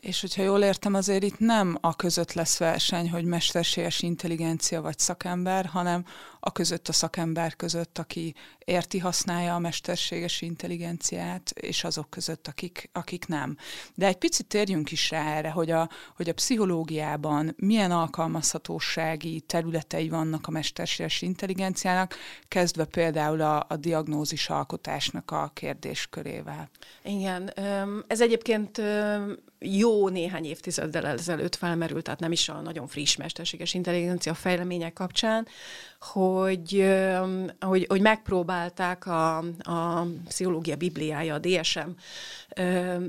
[0.00, 4.98] És hogyha jól értem, azért itt nem a között lesz verseny, hogy mesterséges intelligencia vagy
[4.98, 6.04] szakember, hanem
[6.40, 12.90] a között a szakember között, aki érti, használja a mesterséges intelligenciát, és azok között, akik,
[12.92, 13.56] akik nem.
[13.94, 20.08] De egy picit térjünk is rá erre, hogy a, hogy a pszichológiában milyen alkalmazhatósági területei
[20.08, 22.14] vannak a mesterséges intelligenciának,
[22.48, 26.70] kezdve például a, a diagnózis alkotásnak a kérdéskörével.
[27.02, 27.52] Igen,
[28.06, 28.80] ez egyébként
[29.58, 35.46] jó néhány évtizeddel ezelőtt felmerült, tehát nem is a nagyon friss mesterséges intelligencia fejlemények kapcsán,
[35.98, 36.94] hogy,
[37.60, 41.88] hogy, hogy megpróbálták a, a pszichológia bibliája, a DSM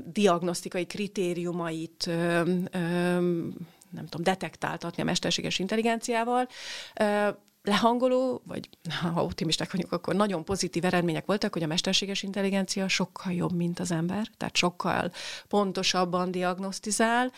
[0.04, 2.06] diagnosztikai kritériumait
[3.90, 6.48] nem tudom, detektáltatni a mesterséges intelligenciával.
[7.62, 8.68] Lehangoló, vagy
[9.14, 13.78] ha optimisták vagyunk, akkor nagyon pozitív eredmények voltak, hogy a mesterséges intelligencia sokkal jobb, mint
[13.78, 15.10] az ember, tehát sokkal
[15.48, 17.32] pontosabban diagnosztizál.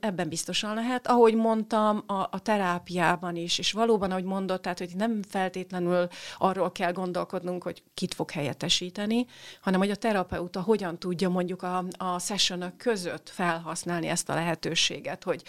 [0.00, 1.06] Ebben biztosan lehet.
[1.06, 6.72] Ahogy mondtam, a, a terápiában is, és valóban, ahogy mondott, tehát, hogy nem feltétlenül arról
[6.72, 9.26] kell gondolkodnunk, hogy kit fog helyettesíteni,
[9.60, 15.24] hanem hogy a terapeuta hogyan tudja mondjuk a, a sessionök között felhasználni ezt a lehetőséget,
[15.24, 15.42] hogy,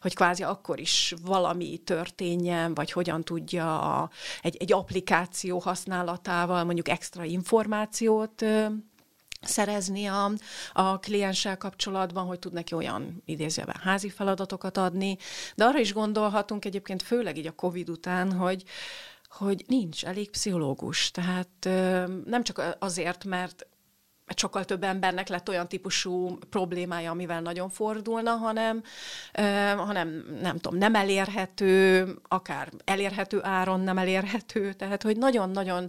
[0.00, 4.10] hogy kvázi akkor is valami történjen, vagy hogyan tudja a,
[4.42, 8.44] egy, egy applikáció használatával mondjuk extra információt
[9.42, 10.30] szerezni a,
[10.72, 15.16] a klienssel kapcsolatban, hogy tud neki olyan idézőben házi feladatokat adni,
[15.54, 18.64] de arra is gondolhatunk egyébként főleg így a Covid után, hogy
[19.28, 21.10] hogy nincs elég pszichológus.
[21.10, 21.68] Tehát
[22.24, 23.66] nem csak azért, mert
[24.36, 28.82] sokkal több embernek lett olyan típusú problémája, amivel nagyon fordulna, hanem,
[29.76, 35.88] hanem nem tudom, nem elérhető, akár elérhető áron nem elérhető, tehát hogy nagyon-nagyon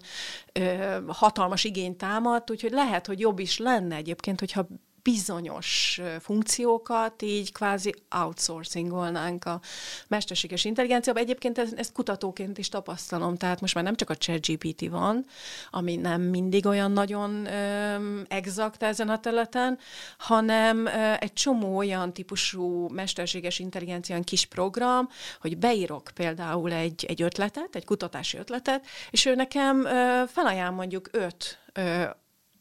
[1.07, 4.67] hatalmas igény támad, úgyhogy lehet, hogy jobb is lenne egyébként, hogyha
[5.11, 9.61] bizonyos funkciókat így kvázi outsourcingolnánk a
[10.07, 11.19] mesterséges intelligenciába.
[11.19, 15.25] Egyébként ezt, ezt kutatóként is tapasztalom, tehát most már nem csak a ChatGPT van,
[15.69, 17.47] ami nem mindig olyan nagyon
[18.27, 19.79] exakt ezen a területen,
[20.17, 25.09] hanem ö, egy csomó olyan típusú mesterséges intelligencia kis program,
[25.41, 31.09] hogy beírok például egy, egy ötletet, egy kutatási ötletet, és ő nekem ö, felajánl mondjuk
[31.11, 31.59] öt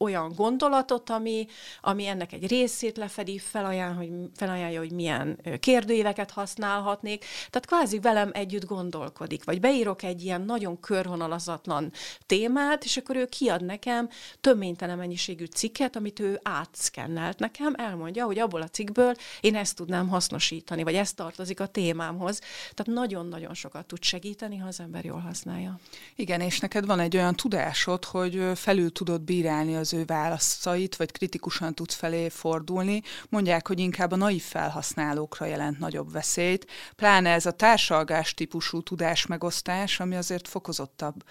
[0.05, 1.47] olyan gondolatot, ami,
[1.81, 7.25] ami ennek egy részét lefedi, felajánl, hogy, felajánlja, hogy milyen kérdőíveket használhatnék.
[7.51, 9.45] Tehát kvázi velem együtt gondolkodik.
[9.45, 11.93] Vagy beírok egy ilyen nagyon körvonalazatlan
[12.27, 14.09] témát, és akkor ő kiad nekem
[14.41, 20.09] töménytelen mennyiségű cikket, amit ő átszkennelt nekem, elmondja, hogy abból a cikkből én ezt tudnám
[20.09, 22.41] hasznosítani, vagy ez tartozik a témámhoz.
[22.75, 25.79] Tehát nagyon-nagyon sokat tud segíteni, ha az ember jól használja.
[26.15, 31.13] Igen, és neked van egy olyan tudásod, hogy felül tudod bírálni az ő válaszait, vagy
[31.13, 37.47] kritikusan tudsz felé fordulni, mondják, hogy inkább a naív felhasználókra jelent nagyobb veszélyt, pláne ez
[37.47, 41.25] a társalgás típusú tudásmegosztás, ami azért fokozottabb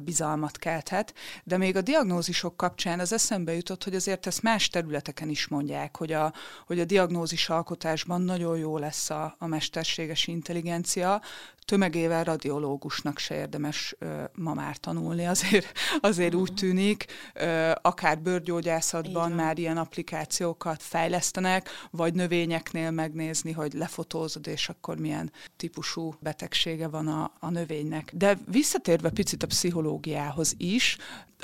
[0.00, 5.28] bizalmat kelthet, de még a diagnózisok kapcsán az eszembe jutott, hogy azért ezt más területeken
[5.28, 6.32] is mondják, hogy a,
[6.66, 11.22] hogy a diagnózis alkotásban nagyon jó lesz a, a mesterséges intelligencia,
[11.64, 13.96] tömegével radiológusnak se érdemes
[14.34, 22.14] ma már tanulni, azért, azért úgy tűnik, ö, akár bőrgyógyászatban már ilyen applikációkat fejlesztenek, vagy
[22.14, 28.10] növényeknél megnézni, hogy lefotózod, és akkor milyen típusú betegsége van a, a növénynek.
[28.14, 30.96] De visszatérve picit a pszichológiához is,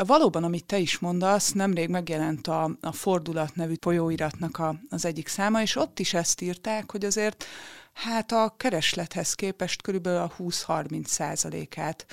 [0.06, 5.28] valóban, amit te is mondasz, nemrég megjelent a, a Fordulat nevű folyóiratnak a, az egyik
[5.28, 7.44] száma, és ott is ezt írták, hogy azért
[7.92, 12.06] Hát a kereslethez képest körülbelül a 20-30 százalékát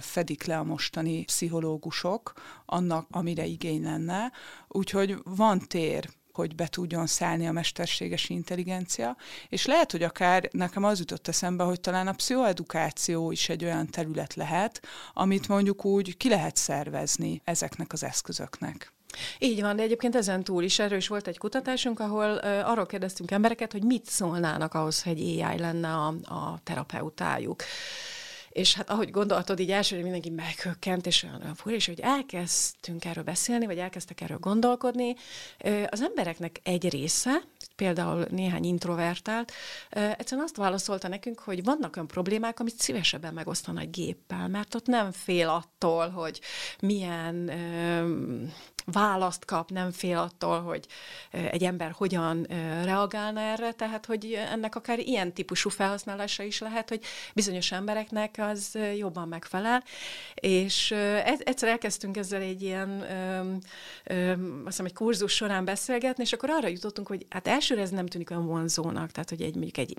[0.00, 2.32] fedik le a mostani pszichológusok
[2.66, 4.32] annak, amire igény lenne,
[4.68, 9.16] úgyhogy van tér hogy be tudjon szállni a mesterséges intelligencia,
[9.48, 13.86] és lehet, hogy akár nekem az jutott eszembe, hogy talán a pszichoedukáció is egy olyan
[13.86, 18.97] terület lehet, amit mondjuk úgy ki lehet szervezni ezeknek az eszközöknek.
[19.38, 22.86] Így van, de egyébként ezen túl is erről is volt egy kutatásunk, ahol uh, arról
[22.86, 27.62] kérdeztünk embereket, hogy mit szólnának ahhoz, hogy AI lenne a, a terapeutájuk.
[28.48, 33.04] És hát ahogy gondoltad, így elsőre mindenki meghökkent, és olyan, olyan fura, és hogy elkezdtünk
[33.04, 35.14] erről beszélni, vagy elkezdtek erről gondolkodni,
[35.88, 37.42] az embereknek egy része,
[37.76, 39.52] például néhány introvertált,
[39.90, 44.86] egyszerűen azt válaszolta nekünk, hogy vannak olyan problémák, amit szívesebben megosztana egy géppel, mert ott
[44.86, 46.40] nem fél attól, hogy
[46.80, 47.50] milyen
[48.92, 50.86] választ kap, nem fél attól, hogy
[51.30, 52.42] egy ember hogyan
[52.84, 57.00] reagálna erre, tehát hogy ennek akár ilyen típusú felhasználása is lehet, hogy
[57.34, 59.84] bizonyos embereknek az jobban megfelel,
[60.34, 60.90] és
[61.24, 62.90] egyszer elkezdtünk ezzel egy ilyen,
[64.04, 68.06] azt hiszem, egy kurzus során beszélgetni, és akkor arra jutottunk, hogy hát elsőre ez nem
[68.06, 69.98] tűnik olyan vonzónak, tehát hogy egy, mondjuk egy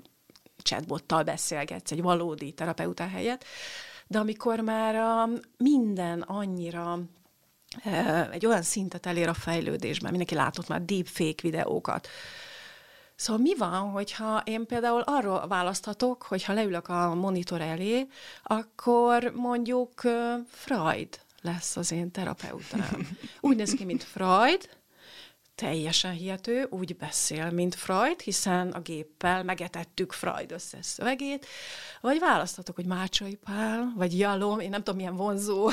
[0.62, 3.44] chatbottal beszélgetsz, egy valódi terapeuta helyett,
[4.06, 6.98] de amikor már a minden annyira
[8.30, 12.08] egy olyan szintet elér a fejlődésben, mindenki látott már deepfake videókat,
[13.20, 18.06] Szóval mi van, hogyha én például arról választhatok, hogy ha leülök a monitor elé,
[18.42, 20.00] akkor mondjuk
[20.48, 23.08] Freud lesz az én terapeutám.
[23.40, 24.68] Úgy néz ki, mint Freud,
[25.60, 31.46] teljesen hihető, úgy beszél, mint Freud, hiszen a géppel megetettük Freud összes szövegét,
[32.00, 35.70] vagy választhatok, hogy Mácsai Pál, vagy Jalom, én nem tudom, milyen vonzó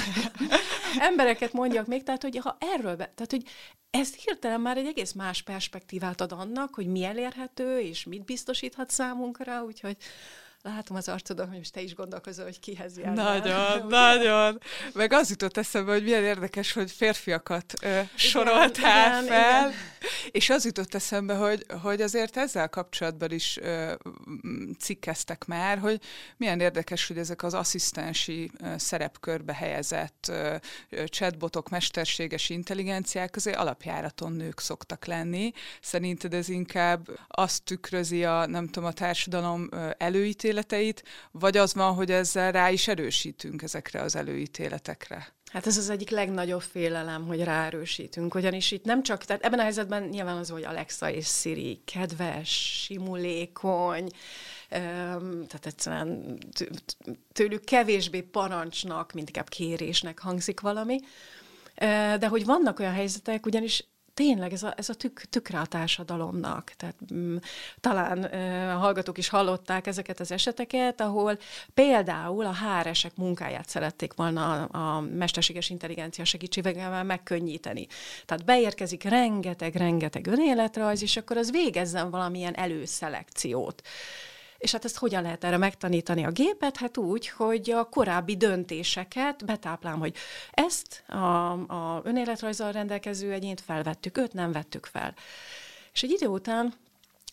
[1.10, 3.44] embereket mondjak még, tehát hogy ha erről, be, tehát hogy
[3.90, 8.90] ez hirtelen már egy egész más perspektívát ad annak, hogy mi elérhető, és mit biztosíthat
[8.90, 9.98] számunkra, úgyhogy
[10.76, 13.14] Látom az arcodon, hogy most te is gondolkozol, hogy kihez jár.
[13.14, 14.60] Nagyon, nagyon.
[14.94, 19.80] Meg az jutott eszembe, hogy milyen érdekes, hogy férfiakat ö, igen, soroltál igen, fel, igen.
[20.32, 23.94] és az jutott eszembe, hogy, hogy azért ezzel kapcsolatban is ö,
[24.80, 26.02] cikkeztek már, hogy
[26.38, 30.56] milyen érdekes, hogy ezek az asszisztensi ö, szerepkörbe helyezett ö,
[31.06, 35.52] chatbotok, mesterséges intelligenciák azért alapjáraton nők szoktak lenni.
[35.82, 39.70] Szerinted ez inkább azt tükrözi a, nem tudom, a társadalom
[40.58, 45.36] előítéleteit, vagy az van, hogy ezzel rá is erősítünk ezekre az előítéletekre?
[45.52, 49.64] Hát ez az egyik legnagyobb félelem, hogy ráerősítünk, ugyanis itt nem csak, tehát ebben a
[49.64, 54.10] helyzetben nyilván az, hogy Alexa és Siri kedves, simulékony,
[54.70, 56.38] tehát egyszerűen
[57.34, 61.00] tőlük kevésbé parancsnak, mint inkább kérésnek hangzik valami,
[62.20, 63.88] de hogy vannak olyan helyzetek, ugyanis
[64.18, 66.74] tényleg ez a, ez a tük, tükre a társadalomnak.
[66.78, 67.36] Tehát m, mm,
[67.80, 71.38] talán e, a hallgatók is hallották ezeket az eseteket, ahol
[71.74, 77.88] például a HR-esek munkáját szerették volna a, a mesterséges intelligencia segítségével megkönnyíteni.
[78.26, 83.82] Tehát beérkezik rengeteg-rengeteg önéletrajz, és akkor az végezzen valamilyen előszelekciót.
[84.58, 86.78] És hát ezt hogyan lehet erre megtanítani a gépet?
[86.78, 90.16] Hát úgy, hogy a korábbi döntéseket betáplám, hogy
[90.52, 95.14] ezt a, a önéletrajzzal rendelkező egyént felvettük, őt nem vettük fel.
[95.94, 96.74] És egy idő után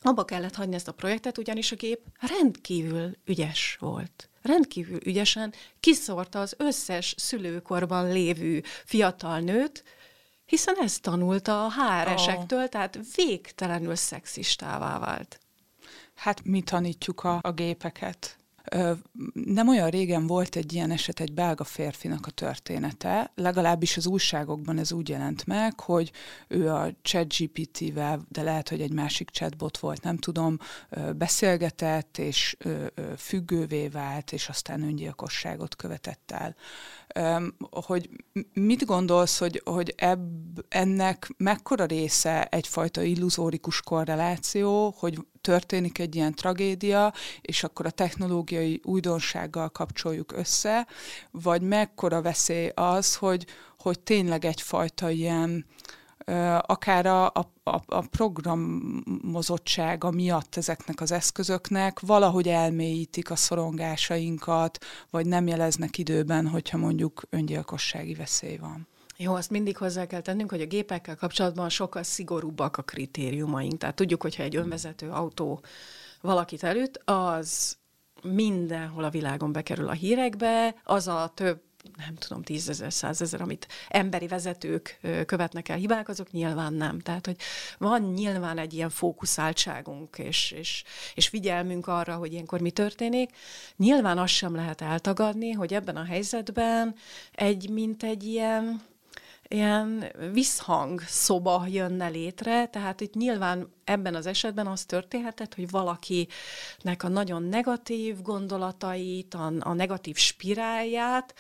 [0.03, 2.01] abba kellett hagyni ezt a projektet, ugyanis a gép
[2.39, 4.29] rendkívül ügyes volt.
[4.43, 9.85] Rendkívül ügyesen kiszorta az összes szülőkorban lévő fiatal nőt,
[10.47, 12.69] hiszen ezt tanulta a HR-esektől, oh.
[12.69, 15.39] tehát végtelenül szexistává vált.
[16.15, 18.39] Hát mi tanítjuk a, a gépeket.
[19.33, 24.79] Nem olyan régen volt egy ilyen eset, egy belga férfinak a története, legalábbis az újságokban
[24.79, 26.13] ez úgy jelent meg, hogy
[26.49, 30.59] ő a ChatGPT-vel, de lehet, hogy egy másik chatbot volt, nem tudom,
[31.17, 32.57] beszélgetett, és
[33.17, 36.55] függővé vált, és aztán öngyilkosságot követett el
[37.71, 38.09] hogy
[38.53, 46.35] mit gondolsz, hogy, hogy ebb, ennek mekkora része egyfajta illuzórikus korreláció, hogy történik egy ilyen
[46.35, 50.87] tragédia, és akkor a technológiai újdonsággal kapcsoljuk össze,
[51.31, 53.47] vagy mekkora veszély az, hogy,
[53.79, 55.67] hogy tényleg egyfajta ilyen
[56.61, 57.47] akár a, a,
[57.87, 66.79] a programozottsága miatt ezeknek az eszközöknek valahogy elmélyítik a szorongásainkat, vagy nem jeleznek időben, hogyha
[66.79, 68.87] mondjuk öngyilkossági veszély van.
[69.17, 73.79] Jó, azt mindig hozzá kell tennünk, hogy a gépekkel kapcsolatban sokkal szigorúbbak a kritériumaink.
[73.79, 75.63] Tehát tudjuk, hogyha egy önvezető autó
[76.21, 77.77] valakit előtt, az
[78.23, 81.63] mindenhol a világon bekerül a hírekbe, az a több
[81.97, 86.99] nem tudom, tízezer, százezer, amit emberi vezetők követnek el hibák, azok nyilván nem.
[86.99, 87.37] Tehát, hogy
[87.79, 90.85] van nyilván egy ilyen fókuszáltságunk és, és,
[91.15, 93.31] és figyelmünk arra, hogy ilyenkor mi történik.
[93.77, 96.95] Nyilván azt sem lehet eltagadni, hogy ebben a helyzetben
[97.33, 98.83] egy, mint egy ilyen
[99.49, 107.03] ilyen visszhang szoba jönne létre, tehát itt nyilván ebben az esetben az történhetett, hogy valakinek
[107.03, 111.35] a nagyon negatív gondolatait, a, a negatív spirálját,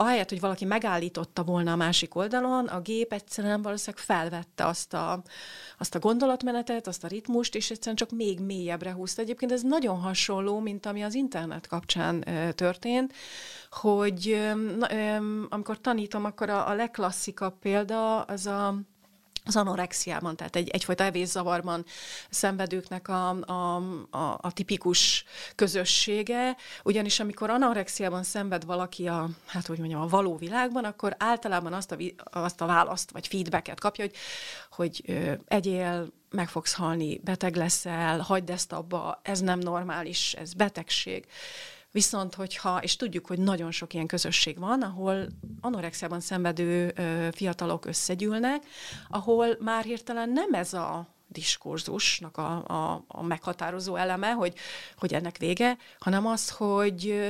[0.00, 5.22] ahelyett, hogy valaki megállította volna a másik oldalon, a gép egyszerűen valószínűleg felvette azt a,
[5.78, 9.22] azt a gondolatmenetet, azt a ritmust, és egyszerűen csak még mélyebbre húzta.
[9.22, 13.12] Egyébként ez nagyon hasonló, mint ami az internet kapcsán ö, történt,
[13.70, 15.16] hogy ö, ö,
[15.48, 18.74] amikor tanítom, akkor a, a legklasszikabb példa az a
[19.44, 21.84] az anorexiában, tehát egy, egyfajta evészavarban
[22.30, 23.76] szenvedőknek a, a,
[24.10, 25.24] a, a tipikus
[25.54, 31.72] közössége, ugyanis amikor anorexiában szenved valaki a, hát hogy mondjam, a való világban, akkor általában
[31.72, 31.96] azt a,
[32.30, 34.14] azt a választ, vagy feedbacket kapja, hogy,
[34.70, 40.54] hogy ö, egyél, meg fogsz halni, beteg leszel, hagyd ezt abba, ez nem normális, ez
[40.54, 41.26] betegség.
[41.92, 45.26] Viszont, hogyha, és tudjuk, hogy nagyon sok ilyen közösség van, ahol
[45.60, 48.66] anorexiában szenvedő ö, fiatalok összegyűlnek,
[49.08, 54.54] ahol már hirtelen nem ez a diskurzusnak a, a, a meghatározó eleme, hogy,
[54.96, 57.28] hogy ennek vége, hanem az, hogy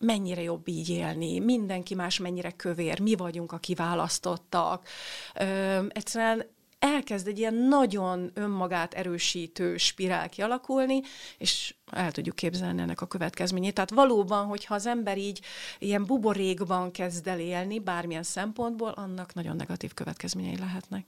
[0.00, 4.88] mennyire jobb így élni, mindenki más mennyire kövér, mi vagyunk a kiválasztottak.
[5.34, 6.46] Ö, egyszerűen
[6.78, 11.00] elkezd egy ilyen nagyon önmagát erősítő spirál kialakulni,
[11.38, 13.74] és el tudjuk képzelni ennek a következményét.
[13.74, 15.40] Tehát valóban, hogyha az ember így
[15.78, 21.04] ilyen buborékban kezd el élni bármilyen szempontból, annak nagyon negatív következményei lehetnek.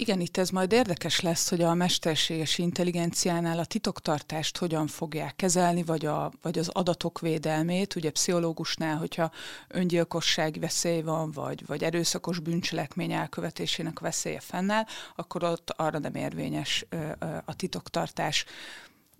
[0.00, 5.82] Igen, itt ez majd érdekes lesz, hogy a mesterséges intelligenciánál a titoktartást hogyan fogják kezelni,
[5.82, 7.96] vagy, a, vagy az adatok védelmét.
[7.96, 9.30] Ugye pszichológusnál, hogyha
[9.68, 14.84] öngyilkossági veszély van, vagy, vagy erőszakos bűncselekmény elkövetésének veszélye fennáll,
[15.16, 16.86] akkor ott arra nem érvényes
[17.44, 18.44] a titoktartás.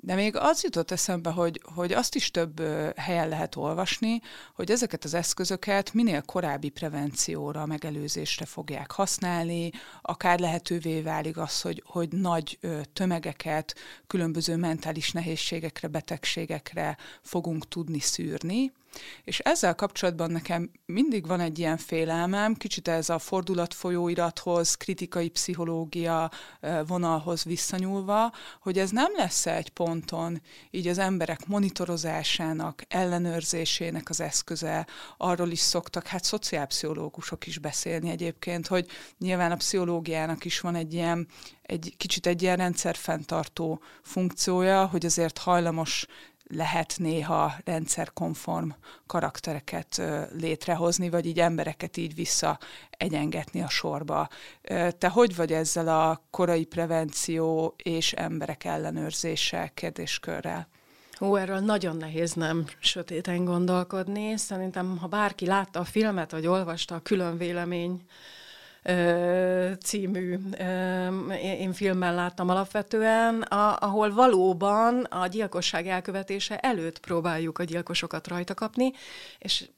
[0.03, 2.61] De még az jutott eszembe, hogy, hogy azt is több
[2.97, 4.21] helyen lehet olvasni,
[4.55, 9.71] hogy ezeket az eszközöket minél korábbi prevencióra, megelőzésre fogják használni,
[10.03, 12.59] akár lehetővé válik az, hogy, hogy nagy
[12.93, 13.75] tömegeket
[14.07, 18.73] különböző mentális nehézségekre, betegségekre fogunk tudni szűrni,
[19.25, 26.31] és ezzel kapcsolatban nekem mindig van egy ilyen félelmem, kicsit ez a fordulatfolyóirathoz, kritikai pszichológia
[26.87, 34.87] vonalhoz visszanyúlva, hogy ez nem lesz egy ponton így az emberek monitorozásának, ellenőrzésének az eszköze.
[35.17, 38.87] Arról is szoktak, hát szociálpszichológusok is beszélni egyébként, hogy
[39.19, 41.29] nyilván a pszichológiának is van egy ilyen
[41.71, 46.07] egy kicsit egy ilyen rendszerfenntartó funkciója, hogy azért hajlamos
[46.51, 48.69] lehet néha rendszerkonform
[49.07, 52.59] karaktereket létrehozni, vagy így embereket így vissza
[52.91, 54.29] egyengetni a sorba.
[54.99, 60.69] Te hogy vagy ezzel a korai prevenció és emberek ellenőrzése kérdéskörrel?
[61.21, 64.37] Ó, erről nagyon nehéz nem sötéten gondolkodni.
[64.37, 68.03] Szerintem, ha bárki látta a filmet, vagy olvasta a külön vélemény
[69.83, 70.39] című
[71.43, 73.43] én filmmel láttam alapvetően,
[73.79, 78.93] ahol valóban a gyilkosság elkövetése előtt próbáljuk a gyilkosokat rajta kapni,
[79.39, 79.69] és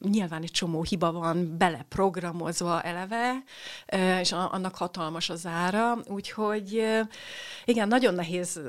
[0.00, 3.42] nyilván egy csomó hiba van beleprogramozva eleve,
[4.20, 6.86] és annak hatalmas az ára, úgyhogy
[7.64, 8.60] igen, nagyon nehéz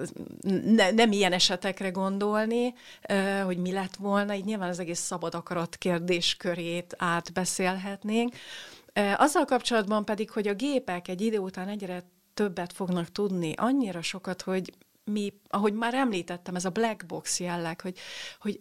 [0.65, 2.73] ne, nem ilyen esetekre gondolni,
[3.45, 8.35] hogy mi lett volna, így nyilván az egész szabad akarat kérdéskörét átbeszélhetnénk,
[9.15, 14.41] azzal kapcsolatban pedig, hogy a gépek egy idő után egyre többet fognak tudni, annyira sokat,
[14.41, 14.73] hogy
[15.03, 17.97] mi, ahogy már említettem, ez a black box jelleg, hogy,
[18.39, 18.57] hogy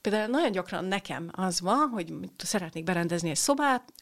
[0.00, 3.92] Például nagyon gyakran nekem az van, hogy szeretnék berendezni egy szobát,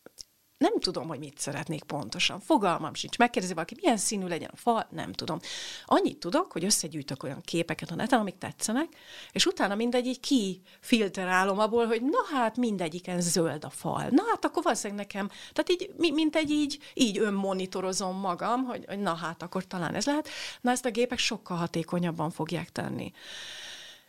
[0.59, 2.41] nem tudom, hogy mit szeretnék pontosan.
[2.41, 3.19] Fogalmam sincs.
[3.19, 5.39] Megkérdezi valaki, milyen színű legyen a fal, nem tudom.
[5.85, 8.89] Annyit tudok, hogy összegyűjtök olyan képeket a neten, amik tetszenek,
[9.33, 14.07] és utána mindegyik kifilterálom abból, hogy na hát mindegyiken zöld a fal.
[14.11, 18.99] Na hát akkor valószínűleg nekem, tehát így, mint egy így, így önmonitorozom magam, hogy, hogy
[18.99, 20.29] na hát akkor talán ez lehet.
[20.61, 23.13] Na ezt a gépek sokkal hatékonyabban fogják tenni.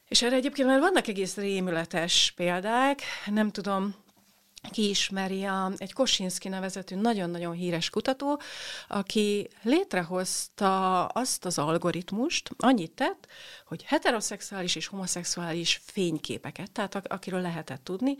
[0.08, 3.96] És erre egyébként már vannak egész rémületes példák, nem tudom,
[4.72, 8.40] ki ismeri a, egy Kosinski nevezetű nagyon-nagyon híres kutató,
[8.88, 13.28] aki létrehozta azt az algoritmust, annyit tett,
[13.66, 18.18] hogy heteroszexuális és homoszexuális fényképeket, tehát akiről lehetett tudni,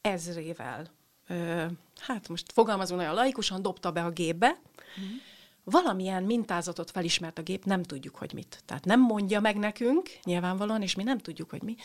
[0.00, 0.90] ezrével,
[1.28, 1.64] ö,
[2.00, 4.58] hát most fogalmazunk nagyon laikusan, dobta be a gépbe,
[5.00, 5.04] mm.
[5.64, 8.62] valamilyen mintázatot felismert a gép, nem tudjuk, hogy mit.
[8.64, 11.76] Tehát nem mondja meg nekünk, nyilvánvalóan, és mi nem tudjuk, hogy mi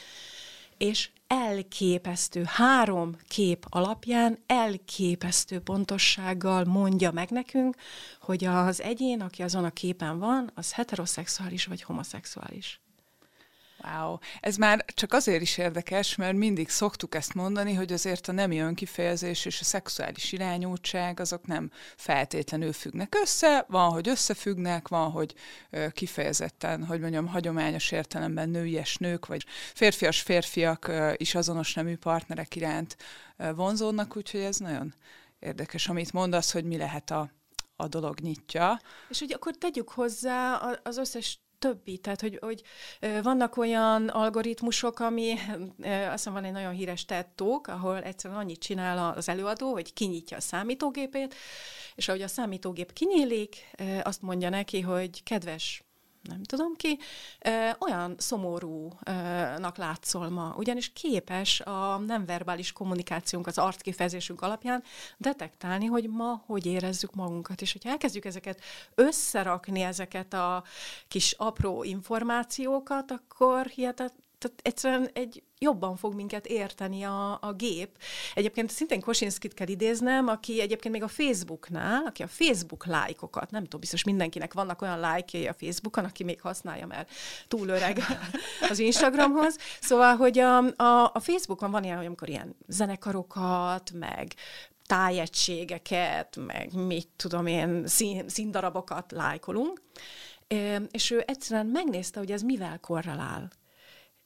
[0.82, 7.76] és elképesztő, három kép alapján elképesztő pontossággal mondja meg nekünk,
[8.20, 12.82] hogy az egyén, aki azon a képen van, az heteroszexuális vagy homoszexuális.
[13.84, 14.18] Wow.
[14.40, 18.60] Ez már csak azért is érdekes, mert mindig szoktuk ezt mondani, hogy azért a nemi
[18.60, 25.34] önkifejezés és a szexuális irányultság azok nem feltétlenül függnek össze, van, hogy összefüggnek, van, hogy
[25.92, 32.98] kifejezetten, hogy mondjam, hagyományos értelemben nőies nők, vagy férfias férfiak is azonos nemű partnerek iránt
[33.56, 34.94] vonzódnak, úgyhogy ez nagyon
[35.40, 37.32] érdekes, amit mondasz, hogy mi lehet a,
[37.76, 38.82] a dolog nyitja.
[39.10, 41.98] És hogy akkor tegyük hozzá az összes többi.
[41.98, 42.62] Tehát, hogy, hogy
[43.24, 45.34] vannak olyan algoritmusok, ami,
[46.10, 50.42] azt van egy nagyon híres tettók, ahol egyszerűen annyit csinál az előadó, hogy kinyitja a
[50.42, 51.36] számítógépét,
[51.96, 53.56] és ahogy a számítógép kinyílik,
[54.04, 55.84] azt mondja neki, hogy kedves
[56.22, 57.00] nem tudom ki,
[57.80, 64.84] olyan szomorúnak látszol ma, ugyanis képes a nem verbális kommunikációnk, az arckifejezésünk alapján
[65.18, 68.62] detektálni, hogy ma hogy érezzük magunkat, és hogyha elkezdjük ezeket
[68.96, 70.64] összerakni, ezeket a
[71.08, 77.90] kis apró információkat, akkor hihetet, tehát egyszerűen egy jobban fog minket érteni a, a gép.
[78.34, 83.64] Egyébként szintén Kosinskit kell idéznem, aki egyébként még a Facebooknál, aki a Facebook lájkokat, nem
[83.64, 87.12] tudom, biztos mindenkinek vannak olyan lájkjai a Facebookon, aki még használja, mert
[87.48, 88.00] túl öreg
[88.70, 89.58] az Instagramhoz.
[89.82, 94.34] Szóval, hogy a, a, a Facebookon van ilyen, hogy amikor ilyen zenekarokat, meg
[94.86, 99.82] tájegységeket, meg mit tudom én, szín, színdarabokat lájkolunk,
[100.92, 103.52] és ő egyszerűen megnézte, hogy ez mivel korrelál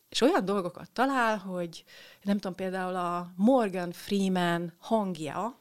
[0.09, 1.83] és olyan dolgokat talál, hogy
[2.21, 5.57] nem tudom, például a Morgan Freeman hangja,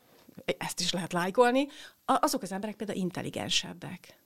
[0.58, 1.68] ezt is lehet lájkolni,
[2.04, 4.18] azok az emberek például intelligensebbek.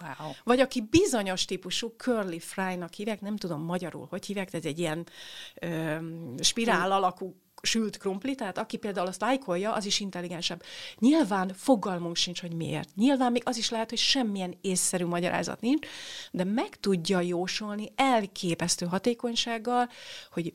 [0.00, 0.30] Wow.
[0.44, 5.06] Vagy aki bizonyos típusú curly fry-nak hívják, nem tudom magyarul, hogy hívják, ez egy ilyen
[5.54, 5.96] ö,
[6.40, 10.62] spirál alakú sült krumpli, tehát aki például azt lájkolja, az is intelligensebb.
[10.98, 12.94] Nyilván fogalmunk sincs, hogy miért.
[12.94, 15.86] Nyilván még az is lehet, hogy semmilyen észszerű magyarázat nincs,
[16.30, 19.88] de meg tudja jósolni elképesztő hatékonysággal,
[20.30, 20.52] hogy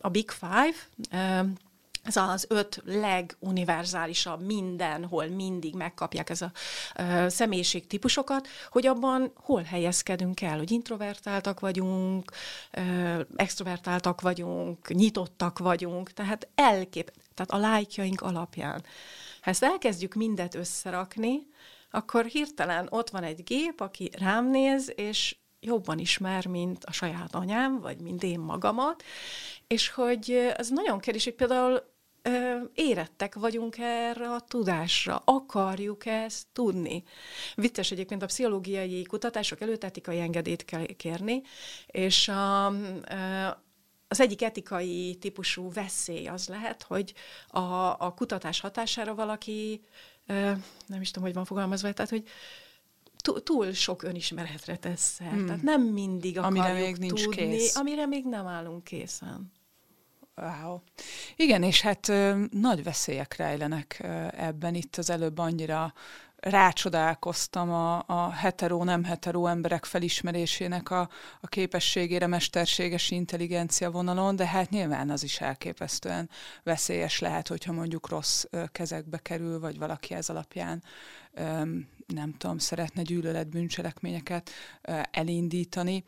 [0.00, 0.74] a Big Five,
[2.02, 6.52] ez az öt leguniverzálisabb, mindenhol mindig megkapják ez a
[6.96, 12.32] ö, személyiségtípusokat, hogy abban hol helyezkedünk el, hogy introvertáltak vagyunk,
[12.70, 18.84] ö, extrovertáltak vagyunk, nyitottak vagyunk, tehát elkép, tehát a lájkjaink alapján.
[19.40, 21.46] Ha ezt elkezdjük mindet összerakni,
[21.90, 27.34] akkor hirtelen ott van egy gép, aki rám néz, és jobban ismer, mint a saját
[27.34, 29.02] anyám, vagy mint én magamat,
[29.66, 31.82] és hogy ez nagyon kérdés, hogy például
[32.74, 37.02] érettek vagyunk erre a tudásra, akarjuk ezt tudni.
[37.54, 41.42] Vicces egyébként a pszichológiai kutatások előtt etikai engedélyt kell kérni,
[41.86, 42.66] és a,
[44.08, 47.14] az egyik etikai típusú veszély az lehet, hogy
[47.48, 47.60] a,
[47.98, 49.82] a kutatás hatására valaki,
[50.86, 52.24] nem is tudom, hogy van fogalmazva, tehát, hogy
[53.20, 55.46] túl sok önismeretre tesz hmm.
[55.46, 57.76] Tehát nem mindig akarjuk amire még nincs tudni, kész.
[57.76, 59.52] amire még nem állunk készen.
[60.36, 60.80] Wow.
[61.36, 64.74] Igen, és hát ö, nagy veszélyek rejlenek ö, ebben.
[64.74, 65.92] Itt az előbb annyira
[66.36, 71.08] rácsodálkoztam a, a hetero-nem hetero emberek felismerésének a,
[71.40, 76.30] a képességére mesterséges intelligencia vonalon, de hát nyilván az is elképesztően
[76.62, 80.82] veszélyes lehet, hogyha mondjuk rossz ö, kezekbe kerül, vagy valaki ez alapján
[81.32, 81.62] ö,
[82.12, 84.50] nem tudom, szeretne gyűlöletbűncselekményeket
[85.10, 86.04] elindítani.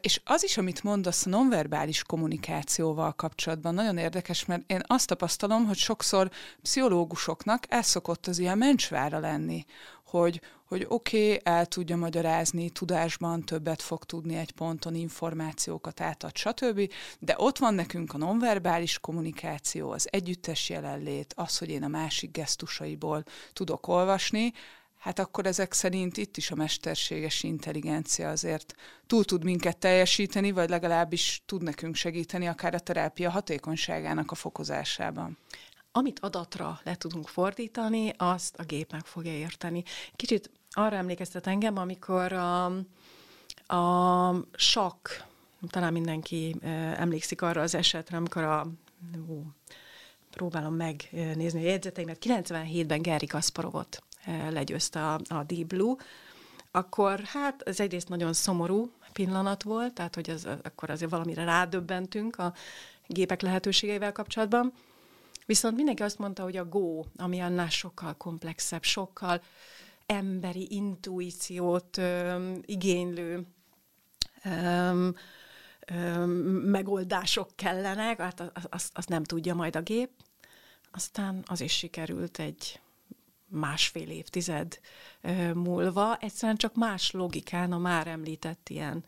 [0.00, 5.66] És az is, amit mondasz a nonverbális kommunikációval kapcsolatban, nagyon érdekes, mert én azt tapasztalom,
[5.66, 6.30] hogy sokszor
[6.62, 9.64] pszichológusoknak ez szokott az ilyen mencsvára lenni,
[10.12, 16.36] hogy, hogy oké, okay, el tudja magyarázni, tudásban többet fog tudni egy ponton, információkat átad,
[16.36, 21.88] stb., de ott van nekünk a nonverbális kommunikáció, az együttes jelenlét, az, hogy én a
[21.88, 24.52] másik gesztusaiból tudok olvasni,
[25.02, 28.74] hát akkor ezek szerint itt is a mesterséges intelligencia azért
[29.06, 35.38] túl tud minket teljesíteni, vagy legalábbis tud nekünk segíteni akár a terápia hatékonyságának a fokozásában.
[35.92, 39.84] Amit adatra le tudunk fordítani, azt a gép meg fogja érteni.
[40.16, 42.64] Kicsit arra emlékeztet engem, amikor a,
[43.76, 45.08] a sakk,
[45.68, 46.56] talán mindenki
[46.96, 48.66] emlékszik arra az esetre, amikor a
[49.28, 49.42] ó,
[50.30, 55.96] próbálom megnézni a jegyzeteimet, 97-ben Gary Kasparovot legyőzte a, a Deep Blue,
[56.70, 62.36] akkor hát ez egyrészt nagyon szomorú pillanat volt, tehát hogy az, akkor azért valamire rádöbbentünk
[62.36, 62.54] a
[63.06, 64.72] gépek lehetőségeivel kapcsolatban.
[65.46, 69.42] Viszont mindenki azt mondta, hogy a Go, ami annál sokkal komplexebb, sokkal
[70.06, 73.46] emberi intuíciót ö, igénylő
[74.44, 75.08] ö,
[75.86, 76.26] ö,
[76.64, 80.10] megoldások kellenek, hát azt az nem tudja majd a gép.
[80.90, 82.80] Aztán az is sikerült egy
[83.52, 84.80] másfél évtized
[85.54, 89.04] múlva, egyszerűen csak más logikán a már említett ilyen,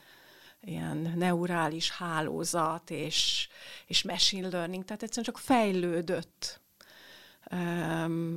[0.61, 3.49] ilyen neurális hálózat és,
[3.87, 6.63] és machine learning, tehát egyszerűen csak fejlődött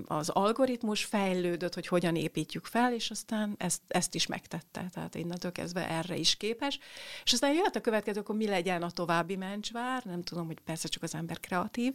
[0.06, 5.52] az algoritmus fejlődött, hogy hogyan építjük fel, és aztán ezt, ezt is megtette, tehát innentől
[5.52, 6.80] kezdve erre is képes.
[7.24, 10.88] És aztán jött a következő, akkor mi legyen a további mencsvár, nem tudom, hogy persze
[10.88, 11.94] csak az ember kreatív,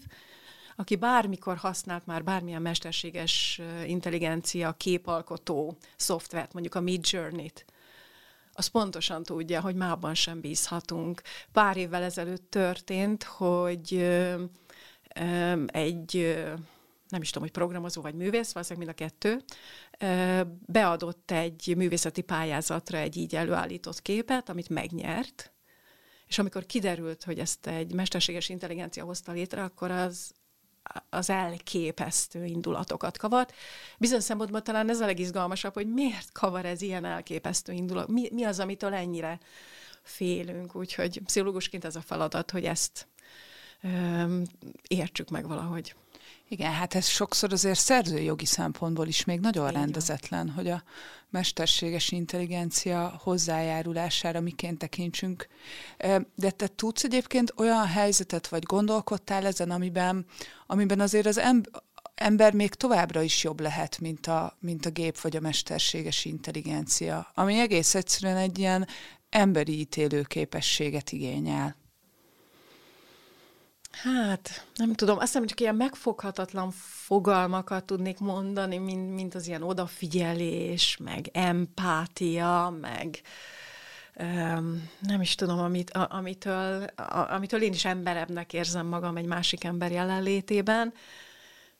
[0.76, 7.64] aki bármikor használt már bármilyen mesterséges intelligencia képalkotó szoftvert, mondjuk a Mid Journey-t,
[8.52, 11.22] az pontosan tudja, hogy már abban sem bízhatunk.
[11.52, 13.94] Pár évvel ezelőtt történt, hogy
[15.66, 16.36] egy
[17.08, 19.42] nem is tudom, hogy programozó vagy művész, valószínűleg mind a kettő,
[20.66, 25.52] beadott egy művészeti pályázatra egy így előállított képet, amit megnyert,
[26.26, 30.32] és amikor kiderült, hogy ezt egy mesterséges intelligencia hozta létre, akkor az
[31.10, 33.54] az elképesztő indulatokat kavart.
[33.98, 38.44] Bizonyos szempontból talán ez a legizgalmasabb, hogy miért kavar ez ilyen elképesztő indulat, mi, mi
[38.44, 39.38] az, amitől ennyire
[40.02, 40.76] félünk.
[40.76, 43.06] Úgyhogy pszichológusként ez a feladat, hogy ezt
[43.82, 44.42] öm,
[44.88, 45.94] értsük meg valahogy.
[46.52, 49.80] Igen, hát ez sokszor azért szerzőjogi szempontból is még nagyon Igen.
[49.80, 50.82] rendezetlen, hogy a
[51.30, 55.46] mesterséges intelligencia hozzájárulására miként tekintsünk.
[56.34, 60.26] De te tudsz egyébként olyan helyzetet, vagy gondolkodtál ezen, amiben,
[60.66, 61.82] amiben azért az ember,
[62.14, 67.30] ember még továbbra is jobb lehet, mint a, mint a gép vagy a mesterséges intelligencia,
[67.34, 68.86] ami egész egyszerűen egy ilyen
[69.30, 71.81] emberi ítélő képességet igényel.
[73.92, 76.70] Hát, nem tudom, azt hiszem, csak ilyen megfoghatatlan
[77.04, 83.20] fogalmakat tudnék mondani, mint, mint az ilyen odafigyelés, meg empátia, meg
[85.00, 86.84] nem is tudom, amit, amitől,
[87.28, 90.92] amitől én is emberebbnek érzem magam egy másik ember jelenlétében,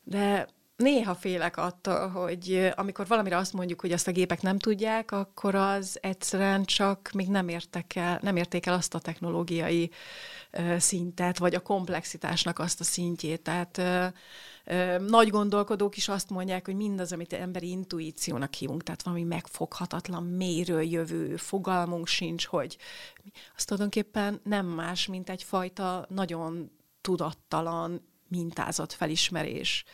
[0.02, 0.48] de
[0.82, 5.54] néha félek attól, hogy amikor valamire azt mondjuk, hogy azt a gépek nem tudják, akkor
[5.54, 9.90] az egyszerűen csak még nem értek el, nem érték el azt a technológiai
[10.78, 13.42] szintet, vagy a komplexitásnak azt a szintjét.
[13.42, 13.82] Tehát
[14.98, 20.82] nagy gondolkodók is azt mondják, hogy mindaz, amit emberi intuíciónak hívunk, tehát valami megfoghatatlan, mélyről
[20.82, 22.76] jövő fogalmunk sincs, hogy
[23.56, 26.70] az tulajdonképpen nem más, mint egyfajta nagyon
[27.00, 29.84] tudattalan mintázat felismerés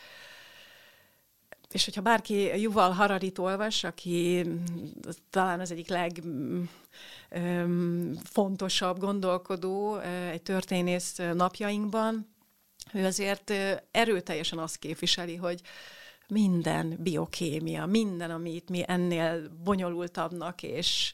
[1.73, 4.45] és hogyha bárki Yuval Hararit olvas, aki
[5.29, 5.87] talán az egyik
[8.09, 9.97] legfontosabb gondolkodó,
[10.31, 12.27] egy történész napjainkban,
[12.93, 13.53] ő azért
[13.91, 15.61] erőteljesen azt képviseli, hogy
[16.27, 21.13] minden biokémia, minden, amit mi ennél bonyolultabbnak és,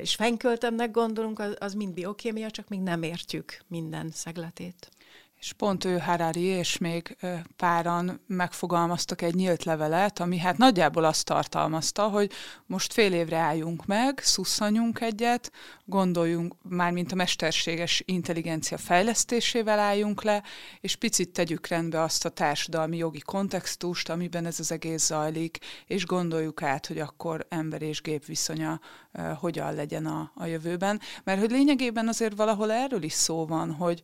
[0.00, 4.90] és fenköltebbnek gondolunk, az, az mind biokémia, csak még nem értjük minden szegletét.
[5.38, 7.16] És pont ő Harari és még
[7.56, 12.32] páran megfogalmaztak egy nyílt levelet, ami hát nagyjából azt tartalmazta, hogy
[12.66, 15.52] most fél évre álljunk meg, szusszanjunk egyet,
[15.84, 20.42] gondoljunk már, mint a mesterséges intelligencia fejlesztésével álljunk le,
[20.80, 26.06] és picit tegyük rendbe azt a társadalmi jogi kontextust, amiben ez az egész zajlik, és
[26.06, 28.80] gondoljuk át, hogy akkor ember és gép viszonya
[29.36, 31.00] hogyan legyen a, a jövőben.
[31.24, 34.02] Mert hogy lényegében azért valahol erről is szó van, hogy,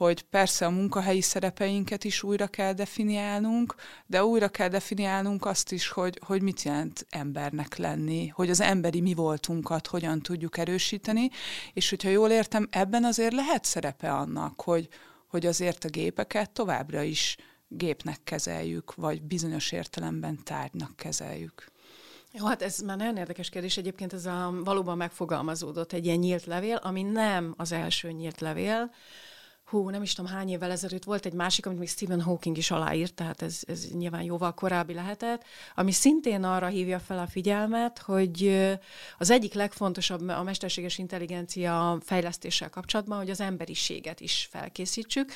[0.00, 3.74] hogy persze a munkahelyi szerepeinket is újra kell definiálnunk,
[4.06, 9.00] de újra kell definiálnunk azt is, hogy, hogy mit jelent embernek lenni, hogy az emberi
[9.00, 11.30] mi voltunkat hogyan tudjuk erősíteni,
[11.72, 14.88] és hogyha jól értem, ebben azért lehet szerepe annak, hogy,
[15.26, 17.36] hogy azért a gépeket továbbra is
[17.68, 21.66] gépnek kezeljük, vagy bizonyos értelemben tárgynak kezeljük.
[22.32, 23.76] Jó, hát ez már nagyon érdekes kérdés.
[23.76, 28.90] Egyébként ez a, valóban megfogalmazódott egy ilyen nyílt levél, ami nem az első nyílt levél,
[29.70, 32.70] hú, nem is tudom hány évvel ezelőtt volt egy másik, amit még Stephen Hawking is
[32.70, 35.44] aláírt, tehát ez, ez nyilván jóval korábbi lehetett,
[35.74, 38.68] ami szintén arra hívja fel a figyelmet, hogy
[39.18, 45.32] az egyik legfontosabb a mesterséges intelligencia fejlesztéssel kapcsolatban, hogy az emberiséget is felkészítsük,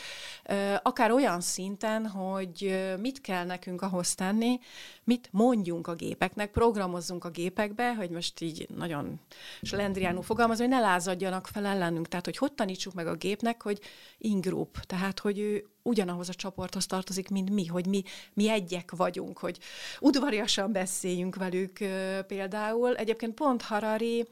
[0.82, 4.60] akár olyan szinten, hogy mit kell nekünk ahhoz tenni,
[5.04, 9.20] mit mondjunk a gépeknek, programozzunk a gépekbe, hogy most így nagyon
[9.62, 13.80] slendriánul fogalmazom, hogy ne lázadjanak fel ellenünk, tehát hogy hogy tanítsuk meg a gépnek, hogy
[14.24, 18.02] ingroup, tehát hogy ő ugyanahoz a csoporthoz tartozik, mint mi, hogy mi,
[18.32, 19.58] mi egyek vagyunk, hogy
[20.00, 21.78] udvariasan beszéljünk velük
[22.26, 22.96] például.
[22.96, 24.28] Egyébként pont Harari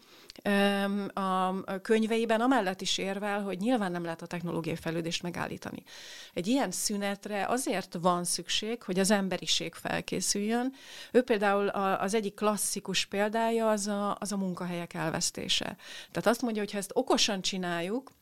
[1.12, 5.82] a könyveiben amellett is érvel, hogy nyilván nem lehet a technológiai fejlődést megállítani.
[6.34, 10.72] Egy ilyen szünetre azért van szükség, hogy az emberiség felkészüljön.
[11.12, 15.76] Ő például az egyik klasszikus példája az a, az a munkahelyek elvesztése.
[16.10, 18.12] Tehát azt mondja, hogy ha ezt okosan csináljuk,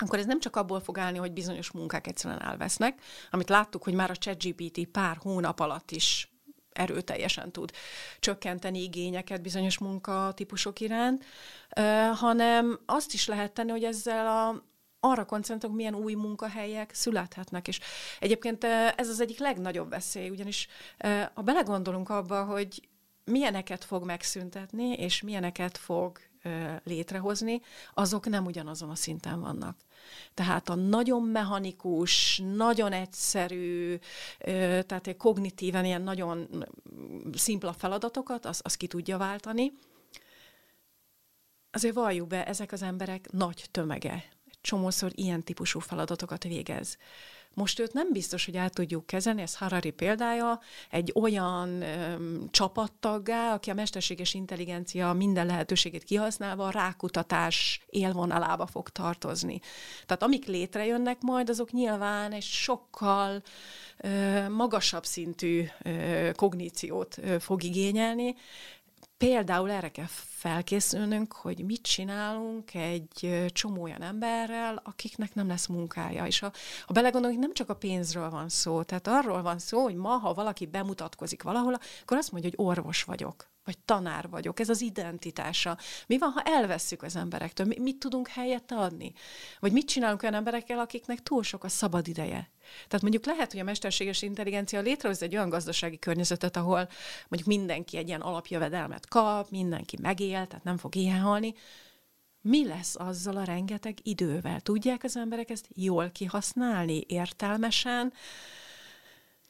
[0.00, 3.94] akkor ez nem csak abból fog állni, hogy bizonyos munkák egyszerűen elvesznek, amit láttuk, hogy
[3.94, 6.30] már a ChatGPT pár hónap alatt is
[6.72, 7.72] erőteljesen tud
[8.20, 11.24] csökkenteni igényeket bizonyos munkatípusok iránt,
[12.14, 14.64] hanem azt is lehet tenni, hogy ezzel a,
[15.00, 17.68] arra koncentrálunk, milyen új munkahelyek születhetnek.
[17.68, 17.80] És
[18.18, 18.64] egyébként
[18.96, 20.68] ez az egyik legnagyobb veszély, ugyanis
[21.34, 22.88] ha belegondolunk abba, hogy
[23.24, 26.18] milyeneket fog megszüntetni, és milyeneket fog
[26.84, 27.60] létrehozni,
[27.94, 29.76] azok nem ugyanazon a szinten vannak.
[30.34, 33.98] Tehát a nagyon mechanikus, nagyon egyszerű,
[34.86, 36.66] tehát egy kognitíven ilyen nagyon
[37.32, 39.72] szimpla feladatokat, az, az ki tudja váltani.
[41.70, 44.24] Azért valljuk be, ezek az emberek nagy tömege.
[44.60, 46.96] Csomószor ilyen típusú feladatokat végez.
[47.54, 53.52] Most őt nem biztos, hogy át tudjuk kezelni, ez Harari példája, egy olyan öm, csapattaggá,
[53.54, 59.60] aki a mesterséges intelligencia minden lehetőségét kihasználva a rákutatás élvonalába fog tartozni.
[60.06, 63.42] Tehát amik létrejönnek majd, azok nyilván egy sokkal
[63.96, 68.34] ö, magasabb szintű ö, kogníciót ö, fog igényelni,
[69.20, 76.26] Például erre kell felkészülnünk, hogy mit csinálunk egy csomó olyan emberrel, akiknek nem lesz munkája.
[76.26, 76.52] És ha,
[76.86, 80.34] ha belegondolunk, nem csak a pénzről van szó, tehát arról van szó, hogy ma, ha
[80.34, 85.78] valaki bemutatkozik valahol, akkor azt mondja, hogy orvos vagyok vagy tanár vagyok, ez az identitása.
[86.06, 87.66] Mi van, ha elvesszük az emberektől?
[87.78, 89.12] Mit tudunk helyette adni?
[89.60, 92.50] Vagy mit csinálunk olyan emberekkel, akiknek túl sok a szabad ideje?
[92.86, 96.88] Tehát mondjuk lehet, hogy a mesterséges intelligencia létrehoz egy olyan gazdasági környezetet, ahol
[97.28, 101.54] mondjuk mindenki egy ilyen alapjövedelmet kap, mindenki megél, tehát nem fog éhen halni.
[102.42, 104.60] Mi lesz azzal a rengeteg idővel?
[104.60, 108.12] Tudják az emberek ezt jól kihasználni, értelmesen?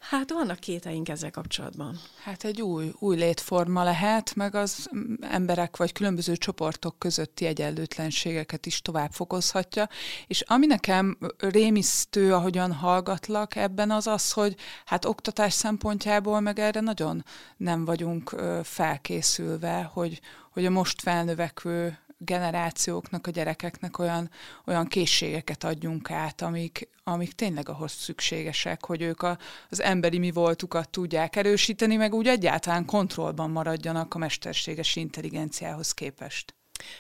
[0.01, 2.01] Hát vannak kéteink ezzel kapcsolatban.
[2.23, 4.91] Hát egy új, új létforma lehet, meg az
[5.21, 9.89] emberek vagy különböző csoportok közötti egyenlőtlenségeket is tovább fokozhatja.
[10.27, 16.81] És ami nekem rémisztő, ahogyan hallgatlak ebben az az, hogy hát oktatás szempontjából meg erre
[16.81, 17.25] nagyon
[17.57, 20.21] nem vagyunk felkészülve, hogy,
[20.51, 24.31] hogy a most felnövekvő generációknak, a gyerekeknek olyan,
[24.67, 30.31] olyan készségeket adjunk át, amik, amik tényleg ahhoz szükségesek, hogy ők a, az emberi mi
[30.31, 36.55] voltukat tudják erősíteni, meg úgy egyáltalán kontrollban maradjanak a mesterséges intelligenciához képest.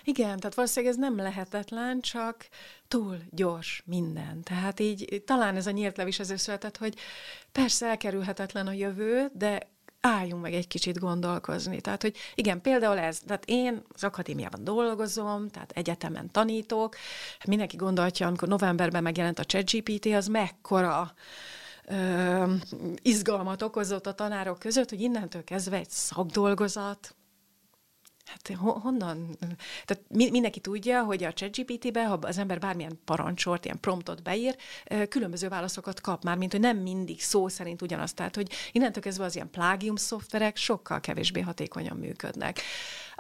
[0.04, 2.48] Igen, tehát valószínűleg ez nem lehetetlen, csak
[2.88, 4.42] túl gyors minden.
[4.42, 6.94] Tehát így talán ez a nyílt lev is ezért született, hogy
[7.52, 9.68] persze elkerülhetetlen a jövő, de
[10.01, 11.80] álljunk meg egy kicsit gondolkozni.
[11.80, 16.96] Tehát, hogy igen, például ez, tehát én az akadémiában dolgozom, tehát egyetemen tanítok,
[17.46, 21.14] mindenki gondolja, amikor novemberben megjelent a ChatGPT, az mekkora
[21.84, 22.53] ö,
[23.03, 27.14] izgalmat okozott a tanárok között, hogy innentől kezdve egy szakdolgozat,
[28.30, 29.36] Hát honnan?
[29.84, 34.56] Tehát mindenki tudja, hogy a ChatGPT-be, ha az ember bármilyen parancsort, ilyen promptot beír,
[35.08, 38.12] különböző válaszokat kap már, mint hogy nem mindig szó szerint ugyanaz.
[38.12, 42.60] Tehát, hogy innentől kezdve az ilyen plágium szoftverek sokkal kevésbé hatékonyan működnek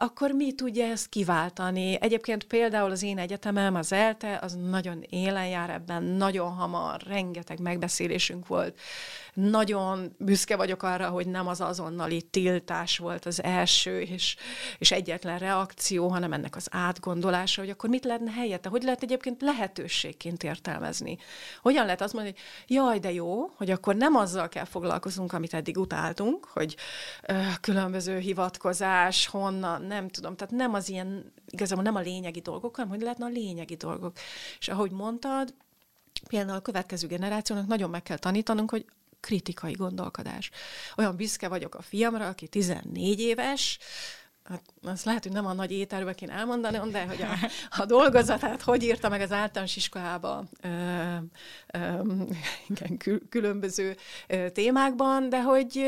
[0.02, 1.98] akkor mi tudja ezt kiváltani?
[2.00, 7.60] Egyébként például az én egyetemem, az ELTE, az nagyon élen jár ebben, nagyon hamar, rengeteg
[7.60, 8.78] megbeszélésünk volt.
[9.34, 14.36] Nagyon büszke vagyok arra, hogy nem az azonnali tiltás volt az első és,
[14.78, 19.42] és egyetlen reakció, hanem ennek az átgondolása, hogy akkor mit lehetne helyette, hogy lehet egyébként
[19.42, 21.18] lehetőségként értelmezni.
[21.62, 25.54] Hogyan lehet azt mondani, hogy jaj, de jó, hogy akkor nem azzal kell foglalkozunk, amit
[25.54, 26.76] eddig utáltunk, hogy
[27.22, 32.76] ö, különböző hivatkozás, honnan, nem tudom, tehát nem az ilyen, igazából nem a lényegi dolgok,
[32.76, 34.16] hanem hogy lehetne a lényegi dolgok.
[34.58, 35.54] És ahogy mondtad,
[36.28, 38.84] például a következő generációnak nagyon meg kell tanítanunk, hogy
[39.20, 40.50] kritikai gondolkodás.
[40.96, 43.78] Olyan büszke vagyok a fiamra, aki 14 éves,
[44.44, 47.48] Hát azt lehet, hogy nem a nagy ételbe kéne elmondani, de hogy a,
[47.82, 50.68] a dolgozatát hogy írta meg az általános iskolába ö,
[51.72, 52.02] ö,
[52.68, 52.96] igen,
[53.28, 53.96] különböző
[54.52, 55.84] témákban, de hogy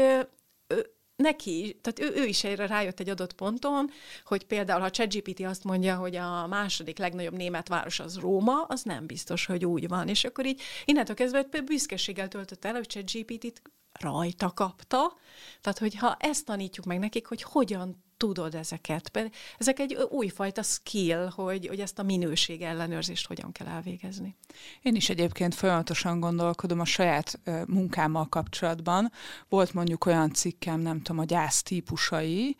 [1.16, 3.90] neki, tehát ő, ő is erre rájött egy adott ponton,
[4.24, 8.82] hogy például, ha ChatGPT azt mondja, hogy a második legnagyobb német város az Róma, az
[8.82, 10.08] nem biztos, hogy úgy van.
[10.08, 15.14] És akkor így innentől kezdve büszkeséggel töltött el, hogy ChatGPT-t rajta kapta.
[15.60, 19.30] Tehát, hogyha ezt tanítjuk meg nekik, hogy hogyan tudod ezeket.
[19.58, 24.36] Ezek egy újfajta skill, hogy, hogy ezt a minőség ellenőrzést hogyan kell elvégezni.
[24.82, 29.12] Én is egyébként folyamatosan gondolkodom a saját munkámmal kapcsolatban.
[29.48, 32.56] Volt mondjuk olyan cikkem, nem tudom, a gyász típusai,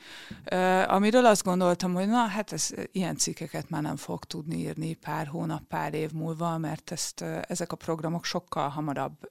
[0.87, 5.27] amiről azt gondoltam, hogy na, hát ez, ilyen cikkeket már nem fog tudni írni pár
[5.27, 9.31] hónap, pár év múlva, mert ezt, ezek a programok sokkal hamarabb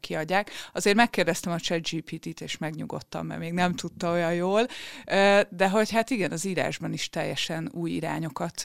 [0.00, 0.50] kiadják.
[0.72, 4.66] Azért megkérdeztem a ChatGPT-t, és megnyugodtam, mert még nem tudta olyan jól,
[5.48, 8.64] de de hogy hát igen, az írásban is teljesen új irányokat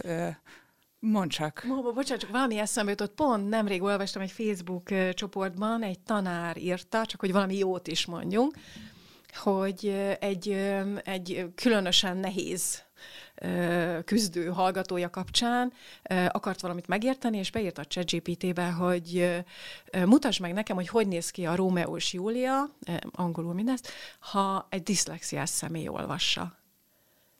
[0.99, 1.63] Mondd csak.
[1.67, 3.15] Móba, bocsánat, csak valami eszembe jutott.
[3.15, 8.53] Pont nemrég olvastam egy Facebook csoportban, egy tanár írta, csak hogy valami jót is mondjunk,
[9.33, 9.87] hogy
[10.19, 10.49] egy,
[11.03, 12.83] egy különösen nehéz
[14.05, 15.73] küzdő hallgatója kapcsán
[16.27, 19.37] akart valamit megérteni, és beírta a ChatGPT-be, hogy
[20.05, 22.69] mutasd meg nekem, hogy hogy néz ki a Rómeó és Júlia,
[23.11, 26.57] angolul mindezt, ha egy diszlexiás személy olvassa.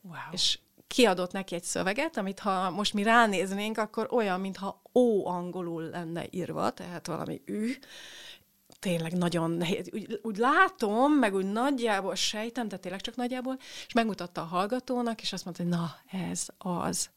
[0.08, 0.18] Wow.
[0.32, 5.84] És kiadott neki egy szöveget, amit ha most mi ránéznénk, akkor olyan, mintha ó angolul
[5.84, 7.74] lenne írva, tehát valami ű,
[8.80, 9.89] tényleg nagyon nehéz.
[9.93, 15.22] Úgy, úgy látom, meg úgy nagyjából sejtem, de tényleg csak nagyjából, és megmutatta a hallgatónak,
[15.22, 15.95] és azt mondta, hogy na,
[16.30, 17.10] ez az.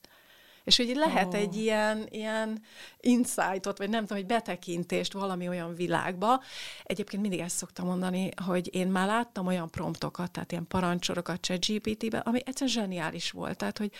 [0.64, 1.40] És hogy lehet oh.
[1.40, 2.62] egy ilyen, ilyen
[3.00, 6.42] insightot, vagy nem tudom, egy betekintést valami olyan világba.
[6.84, 12.18] Egyébként mindig ezt szoktam mondani, hogy én már láttam olyan promptokat, tehát ilyen parancsorokat ChatGPT-be,
[12.18, 13.56] ami egyszerűen zseniális volt.
[13.56, 13.92] Tehát, hogy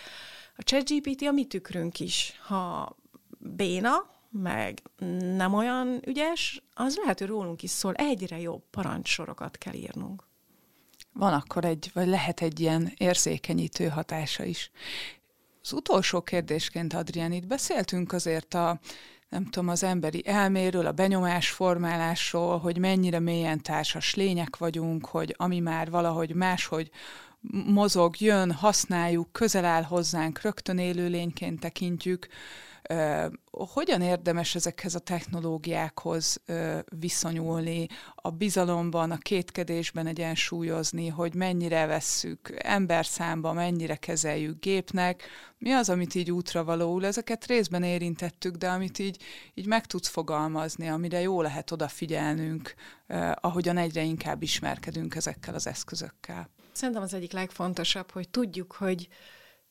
[0.56, 2.40] a ChatGPT a mi tükrünk is.
[2.46, 2.96] Ha
[3.38, 4.82] béna, meg
[5.36, 7.94] nem olyan ügyes, az lehet, hogy rólunk is szól.
[7.94, 10.28] Egyre jobb parancsorokat kell írnunk.
[11.12, 14.70] Van akkor egy, vagy lehet egy ilyen érzékenyítő hatása is.
[15.62, 18.80] Az utolsó kérdésként, Adrián, itt beszéltünk azért a,
[19.28, 25.58] nem tudom, az emberi elméről, a benyomásformálásról, hogy mennyire mélyen társas lények vagyunk, hogy ami
[25.60, 26.90] már valahogy máshogy
[27.66, 32.28] mozog, jön, használjuk, közel áll hozzánk, rögtön élő lényként tekintjük,
[33.50, 36.42] hogyan érdemes ezekhez a technológiákhoz
[36.98, 45.22] viszonyulni, a bizalomban, a kétkedésben egyensúlyozni, hogy mennyire vesszük emberszámba, mennyire kezeljük gépnek,
[45.58, 49.22] mi az, amit így útra valóul, ezeket részben érintettük, de amit így,
[49.54, 52.74] így meg tudsz fogalmazni, amire jó lehet odafigyelnünk,
[53.34, 56.50] ahogyan egyre inkább ismerkedünk ezekkel az eszközökkel.
[56.72, 59.08] Szerintem az egyik legfontosabb, hogy tudjuk, hogy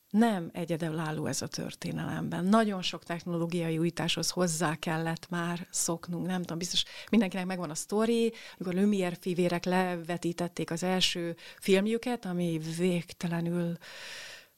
[0.10, 2.46] nem egyedülálló ez a történelemben.
[2.46, 6.28] Nagyon sok technológiai újításhoz hozzá kellett már szoknunk.
[6.28, 12.60] Nem tudom, biztos mindenkinek megvan a sztori, amikor Lumière fivérek levetítették az első filmjüket, ami
[12.78, 13.78] végtelenül,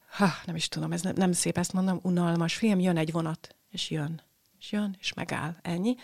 [0.09, 3.55] ha, nem is tudom, ez nem, nem szép ezt mondom, unalmas film, jön egy vonat,
[3.69, 4.21] és jön,
[4.59, 5.95] és jön, és megáll, ennyi.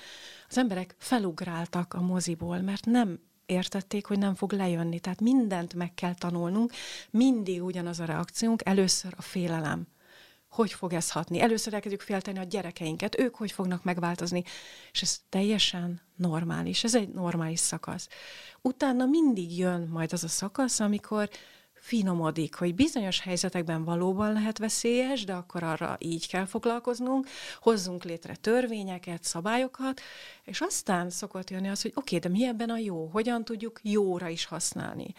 [0.50, 5.00] Az emberek felugráltak a moziból, mert nem értették, hogy nem fog lejönni.
[5.00, 6.74] Tehát mindent meg kell tanulnunk,
[7.10, 9.88] mindig ugyanaz a reakciónk, először a félelem.
[10.50, 11.40] Hogy fog ez hatni?
[11.42, 14.44] Először elkezdjük félteni a gyerekeinket, ők hogy fognak megváltozni.
[14.92, 18.08] És ez teljesen normális, ez egy normális szakasz.
[18.62, 21.30] Utána mindig jön majd az a szakasz, amikor
[21.88, 27.28] finomodik, hogy bizonyos helyzetekben valóban lehet veszélyes, de akkor arra így kell foglalkoznunk,
[27.60, 30.02] hozzunk létre törvényeket, szabályokat,
[30.44, 33.10] és aztán szokott jönni az, hogy oké, okay, de mi ebben a jó?
[33.12, 35.14] Hogyan tudjuk jóra is használni?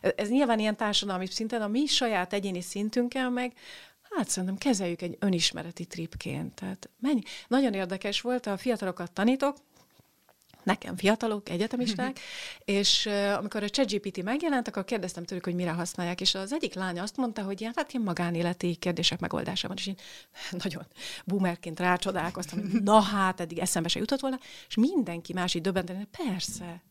[0.00, 3.52] Ez nyilván ilyen társadalmi szinten, a mi saját egyéni szintünkkel meg
[4.16, 6.54] Hát szerintem kezeljük egy önismereti tripként.
[6.54, 7.22] Tehát mennyi.
[7.48, 9.56] Nagyon érdekes volt, a fiatalokat tanítok,
[10.64, 12.20] nekem fiatalok, egyetemisták,
[12.64, 16.74] és uh, amikor a ChatGPT megjelent, akkor kérdeztem tőlük, hogy mire használják, és az egyik
[16.74, 19.96] lány azt mondta, hogy ilyen, hát ilyen magánéleti kérdések megoldása van, és én
[20.64, 20.86] nagyon
[21.24, 24.38] boomerként rácsodálkoztam, hogy na hát, eddig eszembe se jutott volna,
[24.68, 26.82] és mindenki más így döbbenten, persze,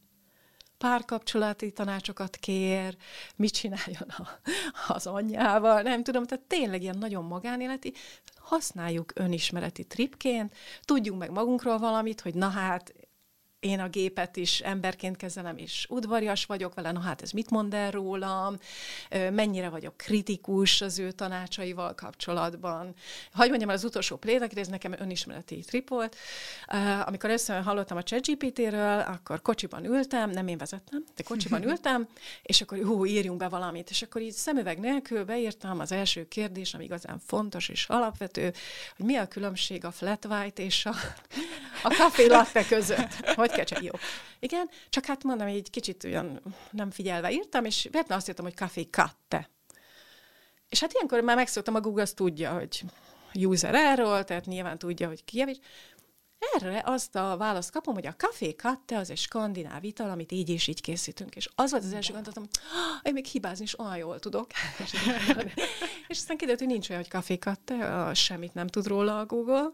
[0.83, 2.97] párkapcsolati tanácsokat kér,
[3.35, 4.39] mit csináljon a,
[4.87, 7.93] az anyjával, nem tudom, tehát tényleg ilyen nagyon magánéleti,
[8.35, 12.93] használjuk önismereti tripként, tudjunk meg magunkról valamit, hogy na hát
[13.63, 17.73] én a gépet is emberként kezelem, és udvarias vagyok vele, na hát ez mit mond
[17.73, 18.57] el rólam,
[19.31, 22.93] mennyire vagyok kritikus az ő tanácsaival kapcsolatban.
[23.31, 26.15] Hagy mondjam el az utolsó példát, ez nekem önismereti trip volt.
[27.05, 32.07] Amikor először hallottam a ChatGPT-ről, akkor kocsiban ültem, nem én vezettem, de kocsiban ültem,
[32.41, 33.89] és akkor hú, írjunk be valamit.
[33.89, 38.53] És akkor így szemüveg nélkül beírtam az első kérdés, ami igazán fontos és alapvető,
[38.97, 40.93] hogy mi a különbség a flat white és a,
[41.83, 43.35] a café latte között.
[43.35, 43.91] Hogy kell jó.
[44.39, 46.41] Igen, csak hát mondom, egy kicsit olyan
[46.71, 49.49] nem figyelve írtam, és véletlenül azt írtam, hogy café katte.
[50.69, 52.83] És hát ilyenkor már megszoktam, a Google azt tudja, hogy
[53.33, 55.57] user erről, tehát nyilván tudja, hogy ki és
[56.53, 60.49] erre azt a választ kapom, hogy a café katte az egy skandináv ital, amit így
[60.49, 61.35] és így készítünk.
[61.35, 62.61] És az volt az első gondolatom, hogy
[63.03, 64.47] én még hibázni is olyan jól tudok.
[66.07, 69.71] és aztán kiderült, hogy nincs olyan, hogy café katte, semmit nem tud róla a Google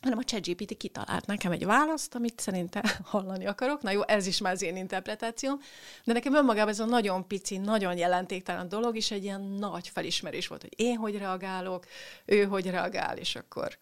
[0.00, 3.82] hanem a ChatGPT kitalált nekem egy választ, amit szerintem hallani akarok.
[3.82, 5.60] Na jó, ez is már az én interpretációm,
[6.04, 10.46] de nekem önmagában ez a nagyon pici, nagyon jelentéktelen dolog is egy ilyen nagy felismerés
[10.46, 11.86] volt, hogy én hogy reagálok,
[12.24, 13.78] ő hogy reagál, és akkor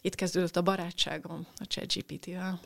[0.00, 2.60] itt kezdődött a barátságom a ChatGPT-vel.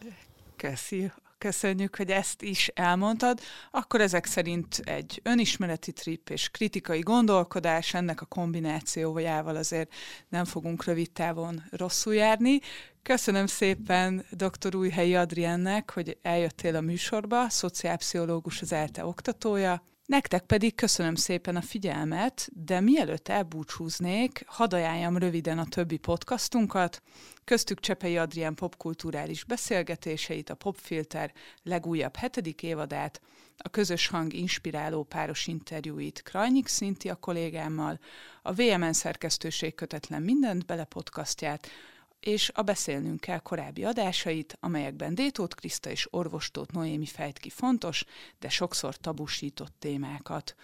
[0.56, 1.12] Köszi
[1.44, 3.40] köszönjük, hogy ezt is elmondtad,
[3.70, 9.92] akkor ezek szerint egy önismereti trip és kritikai gondolkodás, ennek a kombinációjával azért
[10.28, 12.60] nem fogunk rövid távon rosszul járni.
[13.02, 14.76] Köszönöm szépen dr.
[14.76, 19.82] Újhelyi Adriennek, hogy eljöttél a műsorba, szociálpszichológus az ELTE oktatója.
[20.06, 27.02] Nektek pedig köszönöm szépen a figyelmet, de mielőtt elbúcsúznék, hadd ajánljam röviden a többi podcastunkat,
[27.44, 31.32] köztük Csepei Adrián popkulturális beszélgetéseit, a Popfilter
[31.62, 33.20] legújabb hetedik évadát,
[33.56, 37.98] a közös hang inspiráló páros interjúit Krajnyik Szinti a kollégámmal,
[38.42, 41.68] a VMN szerkesztőség kötetlen mindent bele podcastját,
[42.24, 48.04] és a Beszélnünk kell korábbi adásait, amelyekben Détót Kriszta és Orvostót Noémi fejt ki fontos,
[48.38, 50.54] de sokszor tabusított témákat.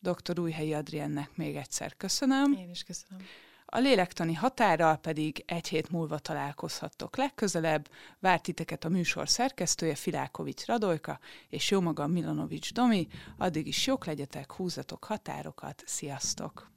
[0.00, 0.40] Dr.
[0.40, 2.52] Újhelyi Adriennek még egyszer köszönöm.
[2.52, 3.26] Én is köszönöm.
[3.66, 7.88] A lélektani határral pedig egy hét múlva találkozhattok legközelebb.
[8.18, 13.08] Várt titeket a műsor szerkesztője Filákovics Radojka és jó magam Milanovics Domi.
[13.38, 15.82] Addig is jók legyetek, húzatok határokat.
[15.86, 16.73] Sziasztok!